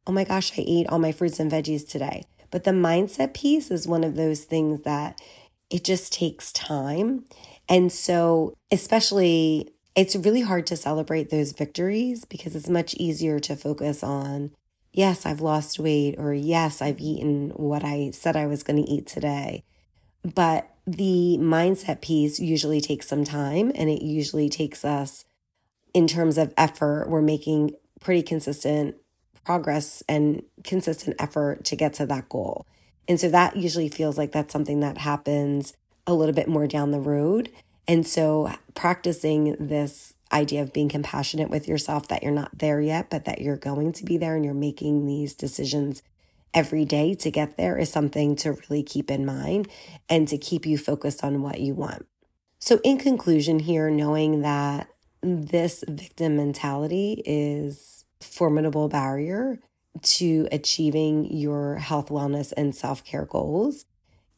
oh 0.08 0.12
my 0.12 0.24
gosh, 0.24 0.58
I 0.58 0.64
ate 0.66 0.88
all 0.88 0.98
my 0.98 1.12
fruits 1.12 1.38
and 1.38 1.52
veggies 1.52 1.86
today. 1.86 2.24
But 2.50 2.64
the 2.64 2.70
mindset 2.70 3.34
piece 3.34 3.70
is 3.70 3.86
one 3.86 4.02
of 4.02 4.16
those 4.16 4.44
things 4.44 4.80
that 4.82 5.20
it 5.68 5.84
just 5.84 6.14
takes 6.14 6.50
time. 6.50 7.26
And 7.68 7.92
so, 7.92 8.54
especially, 8.72 9.70
it's 9.94 10.16
really 10.16 10.40
hard 10.40 10.66
to 10.68 10.76
celebrate 10.76 11.28
those 11.28 11.52
victories 11.52 12.24
because 12.24 12.56
it's 12.56 12.70
much 12.70 12.94
easier 12.94 13.38
to 13.40 13.54
focus 13.54 14.02
on, 14.02 14.52
yes, 14.94 15.26
I've 15.26 15.42
lost 15.42 15.78
weight, 15.78 16.14
or 16.16 16.32
yes, 16.32 16.80
I've 16.80 17.00
eaten 17.00 17.50
what 17.50 17.84
I 17.84 18.10
said 18.12 18.34
I 18.34 18.46
was 18.46 18.62
going 18.62 18.82
to 18.82 18.90
eat 18.90 19.06
today. 19.06 19.62
But 20.22 20.70
the 20.86 21.36
mindset 21.38 22.00
piece 22.00 22.40
usually 22.40 22.80
takes 22.80 23.06
some 23.06 23.24
time 23.24 23.70
and 23.74 23.90
it 23.90 24.00
usually 24.00 24.48
takes 24.48 24.86
us, 24.86 25.26
in 25.92 26.06
terms 26.06 26.38
of 26.38 26.54
effort, 26.56 27.10
we're 27.10 27.20
making 27.20 27.72
pretty 28.00 28.22
consistent 28.22 28.96
progress 29.48 30.02
and 30.10 30.42
consistent 30.62 31.16
effort 31.18 31.64
to 31.64 31.74
get 31.74 31.94
to 31.94 32.04
that 32.04 32.28
goal. 32.28 32.66
And 33.08 33.18
so 33.18 33.30
that 33.30 33.56
usually 33.56 33.88
feels 33.88 34.18
like 34.18 34.30
that's 34.30 34.52
something 34.52 34.80
that 34.80 34.98
happens 34.98 35.72
a 36.06 36.12
little 36.12 36.34
bit 36.34 36.48
more 36.48 36.66
down 36.66 36.90
the 36.90 37.00
road. 37.00 37.48
And 37.86 38.06
so 38.06 38.52
practicing 38.74 39.56
this 39.58 40.12
idea 40.30 40.60
of 40.60 40.74
being 40.74 40.90
compassionate 40.90 41.48
with 41.48 41.66
yourself 41.66 42.08
that 42.08 42.22
you're 42.22 42.30
not 42.30 42.58
there 42.58 42.82
yet, 42.82 43.08
but 43.08 43.24
that 43.24 43.40
you're 43.40 43.56
going 43.56 43.94
to 43.94 44.04
be 44.04 44.18
there 44.18 44.36
and 44.36 44.44
you're 44.44 44.52
making 44.52 45.06
these 45.06 45.32
decisions 45.32 46.02
every 46.52 46.84
day 46.84 47.14
to 47.14 47.30
get 47.30 47.56
there 47.56 47.78
is 47.78 47.90
something 47.90 48.36
to 48.36 48.52
really 48.52 48.82
keep 48.82 49.10
in 49.10 49.24
mind 49.24 49.66
and 50.10 50.28
to 50.28 50.36
keep 50.36 50.66
you 50.66 50.76
focused 50.76 51.24
on 51.24 51.40
what 51.40 51.58
you 51.58 51.72
want. 51.72 52.04
So, 52.58 52.80
in 52.84 52.98
conclusion, 52.98 53.60
here, 53.60 53.88
knowing 53.88 54.42
that 54.42 54.88
this 55.22 55.84
victim 55.88 56.36
mentality 56.36 57.22
is 57.24 57.97
formidable 58.20 58.88
barrier 58.88 59.60
to 60.02 60.48
achieving 60.52 61.24
your 61.36 61.76
health, 61.76 62.08
wellness, 62.08 62.52
and 62.56 62.74
self 62.74 63.04
care 63.04 63.24
goals. 63.24 63.84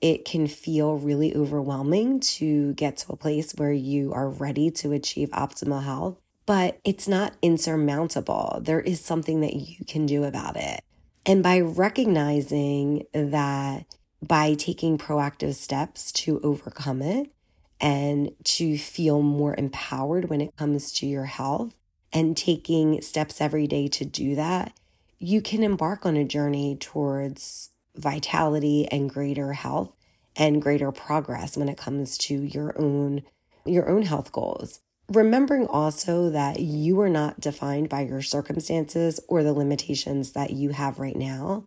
It 0.01 0.25
can 0.25 0.47
feel 0.47 0.97
really 0.97 1.37
overwhelming 1.37 2.21
to 2.21 2.73
get 2.75 2.97
to 2.99 3.13
a 3.13 3.17
place 3.17 3.53
where 3.53 3.73
you 3.73 4.13
are 4.15 4.31
ready 4.31 4.71
to 4.71 4.93
achieve 4.93 5.29
optimal 5.31 5.85
health, 5.85 6.19
but 6.47 6.79
it's 6.85 7.07
not 7.07 7.35
insurmountable. 7.43 8.61
There 8.63 8.81
is 8.81 9.01
something 9.01 9.41
that 9.43 9.55
you 9.55 9.85
can 9.85 10.07
do 10.07 10.25
about 10.25 10.57
it. 10.57 10.83
And 11.27 11.43
by 11.43 11.61
recognizing 11.61 13.05
that 13.13 13.85
by 14.23 14.55
taking 14.55 14.97
proactive 14.99 15.55
steps 15.55 16.13
to 16.13 16.41
overcome 16.43 17.03
it 17.03 17.31
and 17.81 18.33
to 18.45 18.79
feel 18.79 19.23
more 19.23 19.55
empowered 19.57 20.29
when 20.29 20.41
it 20.41 20.57
comes 20.57 20.93
to 20.93 21.07
your 21.07 21.25
health 21.25 21.75
and 22.13 22.37
taking 22.37 23.01
steps 23.01 23.41
every 23.41 23.67
day 23.67 23.89
to 23.89 24.05
do 24.05 24.35
that, 24.35 24.73
you 25.19 25.41
can 25.41 25.63
embark 25.63 26.07
on 26.07 26.17
a 26.17 26.25
journey 26.25 26.77
towards 26.77 27.71
vitality 27.95 28.89
and 28.91 29.11
greater 29.11 29.53
health 29.53 29.97
and 30.37 30.63
greater 30.63 30.93
progress 30.93 31.57
when 31.57 31.69
it 31.69 31.77
comes 31.77 32.17
to 32.17 32.35
your 32.35 32.79
own 32.81 33.23
your 33.67 33.89
own 33.91 34.03
health 34.03 34.33
goals. 34.33 34.81
Remembering 35.09 35.67
also 35.67 36.31
that 36.31 36.61
you 36.61 37.01
are 37.01 37.09
not 37.09 37.41
defined 37.41 37.89
by 37.89 38.03
your 38.03 38.23
circumstances 38.23 39.21
or 39.29 39.43
the 39.43 39.53
limitations 39.53 40.33
that 40.33 40.51
you 40.51 40.71
have 40.71 40.99
right 40.99 41.17
now, 41.17 41.67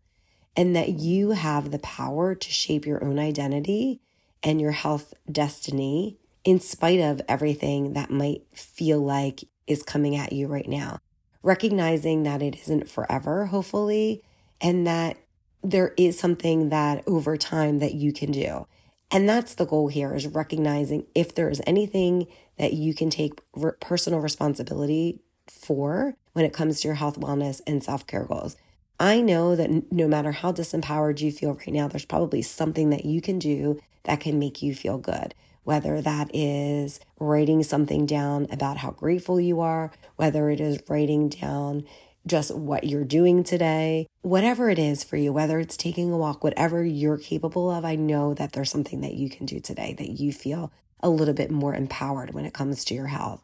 and 0.56 0.76
that 0.76 0.90
you 0.90 1.32
have 1.32 1.72
the 1.72 1.80
power 1.80 2.34
to 2.34 2.50
shape 2.50 2.86
your 2.86 3.04
own 3.04 3.20
identity 3.20 4.02
and 4.42 4.60
your 4.60 4.72
health 4.72 5.14
destiny 5.32 6.18
in 6.44 6.60
spite 6.60 7.00
of 7.00 7.22
everything 7.28 7.94
that 7.94 8.10
might 8.10 8.44
feel 8.54 9.00
like 9.00 9.44
is 9.68 9.84
coming 9.84 10.16
at 10.16 10.34
you 10.34 10.48
right 10.48 10.68
now 10.68 11.00
recognizing 11.44 12.24
that 12.24 12.42
it 12.42 12.56
isn't 12.62 12.90
forever, 12.90 13.48
hopefully, 13.48 14.24
and 14.62 14.88
that 14.88 15.18
there 15.62 15.94
is 15.98 16.18
something 16.18 16.70
that 16.70 17.04
over 17.06 17.38
time 17.38 17.80
that 17.80 17.94
you 17.94 18.12
can 18.12 18.32
do. 18.32 18.66
And 19.12 19.30
that's 19.30 19.54
the 19.54 19.66
goal 19.66 19.90
here 19.90 20.16
is 20.16 20.26
recognizing 20.26 21.06
if 21.14 21.36
there 21.36 21.50
is 21.50 21.62
anything 21.68 22.28
that 22.58 22.74
you 22.74 22.96
can 22.96 23.10
take 23.10 23.42
re- 23.56 23.74
personal 23.80 24.20
responsibility 24.20 25.20
for 25.48 26.16
when 26.32 26.46
it 26.46 26.54
comes 26.54 26.82
to 26.82 26.88
your 26.88 26.96
health, 26.96 27.20
wellness, 27.20 27.62
and 27.68 27.84
self 27.84 28.08
care 28.08 28.24
goals. 28.24 28.56
I 29.00 29.22
know 29.22 29.56
that 29.56 29.92
no 29.92 30.08
matter 30.08 30.32
how 30.32 30.52
disempowered 30.52 31.20
you 31.20 31.32
feel 31.32 31.54
right 31.54 31.68
now, 31.68 31.88
there's 31.88 32.06
probably 32.06 32.42
something 32.42 32.90
that 32.90 33.06
you 33.06 33.22
can 33.22 33.38
do 33.38 33.80
that 34.04 34.20
can 34.20 34.40
make 34.40 34.62
you 34.62 34.74
feel 34.74 34.98
good 34.98 35.36
whether 35.64 36.02
that 36.02 36.30
is 36.34 37.00
writing 37.20 37.64
something 37.64 38.06
down 38.06 38.48
about 38.52 38.78
how 38.78 38.92
grateful 38.92 39.40
you 39.40 39.60
are, 39.62 39.92
whether 40.16 40.50
it 40.50 40.60
is 40.60 40.82
writing 40.88 41.30
down 41.30 41.86
just 42.26 42.56
what 42.56 42.86
you're 42.86 43.04
doing 43.04 43.44
today, 43.44 44.08
whatever 44.22 44.70
it 44.70 44.80
is 44.80 45.04
for 45.04 45.18
you, 45.18 45.34
whether 45.34 45.60
it's 45.60 45.76
taking 45.76 46.12
a 46.12 46.18
walk, 46.18 46.44
whatever 46.44 46.84
you're 46.84 47.18
capable 47.18 47.70
of, 47.70 47.84
I 47.84 47.96
know 47.96 48.34
that 48.34 48.54
there's 48.54 48.72
something 48.72 49.02
that 49.02 49.16
you 49.16 49.30
can 49.30 49.46
do 49.46 49.60
today 49.60 49.94
that 49.98 50.12
you 50.12 50.32
feel 50.32 50.72
a 51.02 51.10
little 51.10 51.34
bit 51.34 51.52
more 51.52 51.76
empowered 51.76 52.34
when 52.34 52.46
it 52.46 52.54
comes 52.54 52.86
to 52.86 52.94
your 52.94 53.08
health. 53.08 53.44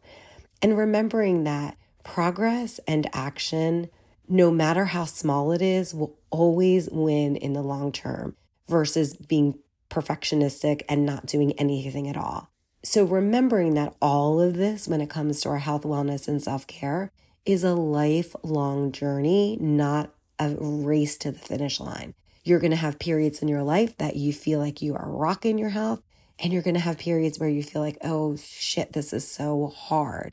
And 0.62 0.78
remembering 0.78 1.44
that 1.44 1.78
progress 2.04 2.80
and 2.88 3.10
action, 3.14 3.90
no 4.28 4.50
matter 4.50 4.86
how 4.86 5.06
small 5.06 5.52
it 5.52 5.62
is, 5.62 5.94
will 5.94 6.18
always 6.30 6.90
win 6.90 7.36
in 7.36 7.54
the 7.54 7.62
long 7.62 7.92
term 7.92 8.36
versus 8.68 9.14
being 9.16 9.60
perfectionistic 9.90 10.82
and 10.88 11.06
not 11.06 11.26
doing 11.26 11.54
anything 11.54 12.08
at 12.08 12.18
all. 12.18 12.50
So, 12.84 13.04
remembering 13.04 13.74
that 13.74 13.96
all 14.02 14.40
of 14.40 14.56
this, 14.56 14.88
when 14.88 15.02
it 15.02 15.10
comes 15.10 15.42
to 15.42 15.50
our 15.50 15.58
health, 15.58 15.84
wellness, 15.84 16.28
and 16.28 16.42
self 16.42 16.66
care, 16.66 17.12
is 17.46 17.64
a 17.64 17.74
lifelong 17.74 18.92
journey, 18.92 19.58
not 19.60 20.14
a 20.38 20.56
race 20.58 21.18
to 21.18 21.32
the 21.32 21.40
finish 21.40 21.80
line. 21.80 22.14
You're 22.44 22.60
going 22.60 22.72
to 22.72 22.78
have 22.78 22.98
periods 22.98 23.42
in 23.42 23.50
your 23.50 23.64
life 23.64 23.98
that 23.98 24.16
you 24.16 24.32
feel 24.32 24.60
like 24.60 24.82
you 24.82 24.96
are 24.96 25.12
rocking 25.12 25.58
your 25.58 25.70
health, 25.70 26.02
and 26.40 26.54
you're 26.54 26.62
going 26.62 26.76
to 26.76 26.80
have 26.80 26.98
periods 26.98 27.38
where 27.38 27.50
you 27.50 27.64
feel 27.64 27.82
like, 27.82 27.98
oh 28.02 28.38
shit, 28.38 28.94
this 28.94 29.12
is 29.12 29.30
so 29.30 29.68
hard. 29.76 30.32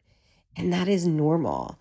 And 0.57 0.73
that 0.73 0.87
is 0.87 1.05
normal. 1.05 1.81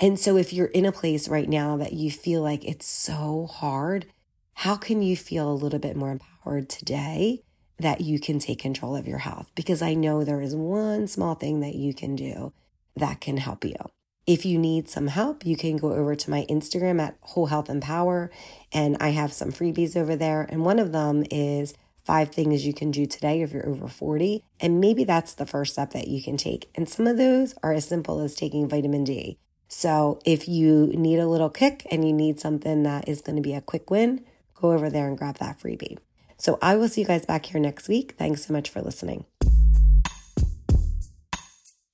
And 0.00 0.18
so, 0.18 0.38
if 0.38 0.50
you're 0.52 0.66
in 0.66 0.86
a 0.86 0.92
place 0.92 1.28
right 1.28 1.48
now 1.48 1.76
that 1.76 1.92
you 1.92 2.10
feel 2.10 2.40
like 2.40 2.64
it's 2.64 2.86
so 2.86 3.46
hard, 3.46 4.06
how 4.54 4.76
can 4.76 5.02
you 5.02 5.14
feel 5.14 5.50
a 5.50 5.52
little 5.52 5.78
bit 5.78 5.94
more 5.94 6.10
empowered 6.10 6.35
today 6.62 7.42
that 7.78 8.00
you 8.00 8.18
can 8.18 8.38
take 8.38 8.60
control 8.60 8.96
of 8.96 9.06
your 9.06 9.18
health? 9.18 9.50
Because 9.54 9.82
I 9.82 9.94
know 9.94 10.24
there 10.24 10.40
is 10.40 10.54
one 10.54 11.06
small 11.06 11.34
thing 11.34 11.60
that 11.60 11.74
you 11.74 11.92
can 11.92 12.16
do 12.16 12.52
that 12.96 13.20
can 13.20 13.36
help 13.36 13.64
you. 13.64 13.76
If 14.26 14.44
you 14.44 14.58
need 14.58 14.88
some 14.88 15.06
help, 15.06 15.46
you 15.46 15.56
can 15.56 15.76
go 15.76 15.92
over 15.92 16.16
to 16.16 16.30
my 16.30 16.46
Instagram 16.50 17.00
at 17.00 17.16
Whole 17.20 17.46
Health 17.46 17.70
Empower, 17.70 18.30
and 18.72 18.96
I 18.98 19.10
have 19.10 19.32
some 19.32 19.52
freebies 19.52 19.96
over 19.96 20.16
there. 20.16 20.42
And 20.48 20.64
one 20.64 20.80
of 20.80 20.90
them 20.90 21.24
is 21.30 21.74
five 22.04 22.30
things 22.30 22.66
you 22.66 22.72
can 22.72 22.90
do 22.90 23.06
today 23.06 23.42
if 23.42 23.52
you're 23.52 23.68
over 23.68 23.86
40. 23.88 24.42
And 24.60 24.80
maybe 24.80 25.04
that's 25.04 25.34
the 25.34 25.46
first 25.46 25.74
step 25.74 25.92
that 25.92 26.08
you 26.08 26.22
can 26.22 26.36
take. 26.36 26.68
And 26.74 26.88
some 26.88 27.06
of 27.06 27.18
those 27.18 27.54
are 27.62 27.72
as 27.72 27.86
simple 27.86 28.20
as 28.20 28.34
taking 28.34 28.68
vitamin 28.68 29.04
D. 29.04 29.38
So 29.68 30.20
if 30.24 30.48
you 30.48 30.88
need 30.88 31.18
a 31.18 31.28
little 31.28 31.50
kick 31.50 31.86
and 31.90 32.06
you 32.06 32.12
need 32.12 32.40
something 32.40 32.84
that 32.84 33.08
is 33.08 33.20
going 33.20 33.36
to 33.36 33.42
be 33.42 33.54
a 33.54 33.60
quick 33.60 33.90
win, 33.90 34.24
go 34.54 34.72
over 34.72 34.88
there 34.88 35.08
and 35.08 35.18
grab 35.18 35.38
that 35.38 35.58
freebie. 35.58 35.98
So 36.38 36.58
I 36.62 36.76
will 36.76 36.88
see 36.88 37.02
you 37.02 37.06
guys 37.06 37.26
back 37.26 37.46
here 37.46 37.60
next 37.60 37.88
week. 37.88 38.14
Thanks 38.18 38.46
so 38.46 38.52
much 38.52 38.70
for 38.70 38.80
listening. 38.80 39.24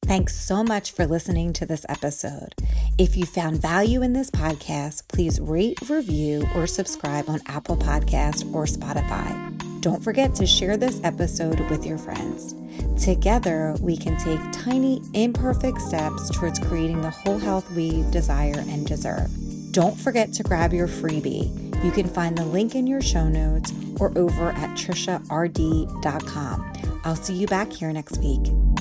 Thanks 0.05 0.37
so 0.37 0.62
much 0.62 0.92
for 0.92 1.07
listening 1.07 1.55
to 1.55 1.64
this 1.64 1.87
episode. 1.88 2.55
If 2.98 3.16
you 3.16 3.24
found 3.24 3.62
value 3.62 4.02
in 4.02 4.12
this 4.12 4.31
podcast, 4.31 5.09
please 5.09 5.40
rate, 5.40 5.88
review, 5.88 6.46
or 6.55 6.66
subscribe 6.66 7.31
on 7.31 7.40
Apple 7.46 7.76
Podcast 7.78 8.52
or 8.52 8.66
Spotify. 8.66 9.81
Don't 9.81 10.05
forget 10.05 10.35
to 10.35 10.46
share 10.46 10.76
this 10.76 11.00
episode 11.02 11.61
with 11.70 11.87
your 11.87 11.98
friends. 11.98 12.55
Together, 13.02 13.74
we 13.81 13.96
can 13.96 14.18
take 14.18 14.40
tiny, 14.52 15.00
imperfect 15.14 15.81
steps 15.81 16.31
towards 16.37 16.59
creating 16.59 17.00
the 17.00 17.11
whole 17.11 17.38
health 17.38 17.70
we 17.70 18.02
desire 18.11 18.59
and 18.59 18.87
deserve. 18.87 19.31
Don't 19.73 19.99
forget 19.99 20.33
to 20.35 20.43
grab 20.43 20.73
your 20.75 20.87
freebie. 20.87 21.51
You 21.83 21.91
can 21.91 22.07
find 22.07 22.37
the 22.37 22.45
link 22.45 22.75
in 22.75 22.87
your 22.87 23.01
show 23.01 23.27
notes 23.27 23.73
or 23.99 24.13
over 24.19 24.51
at 24.51 24.77
triciard.com. 24.77 26.73
I'll 27.05 27.17
see 27.17 27.35
you 27.35 27.47
back 27.47 27.73
here 27.73 27.91
next 27.91 28.19
week. 28.19 28.72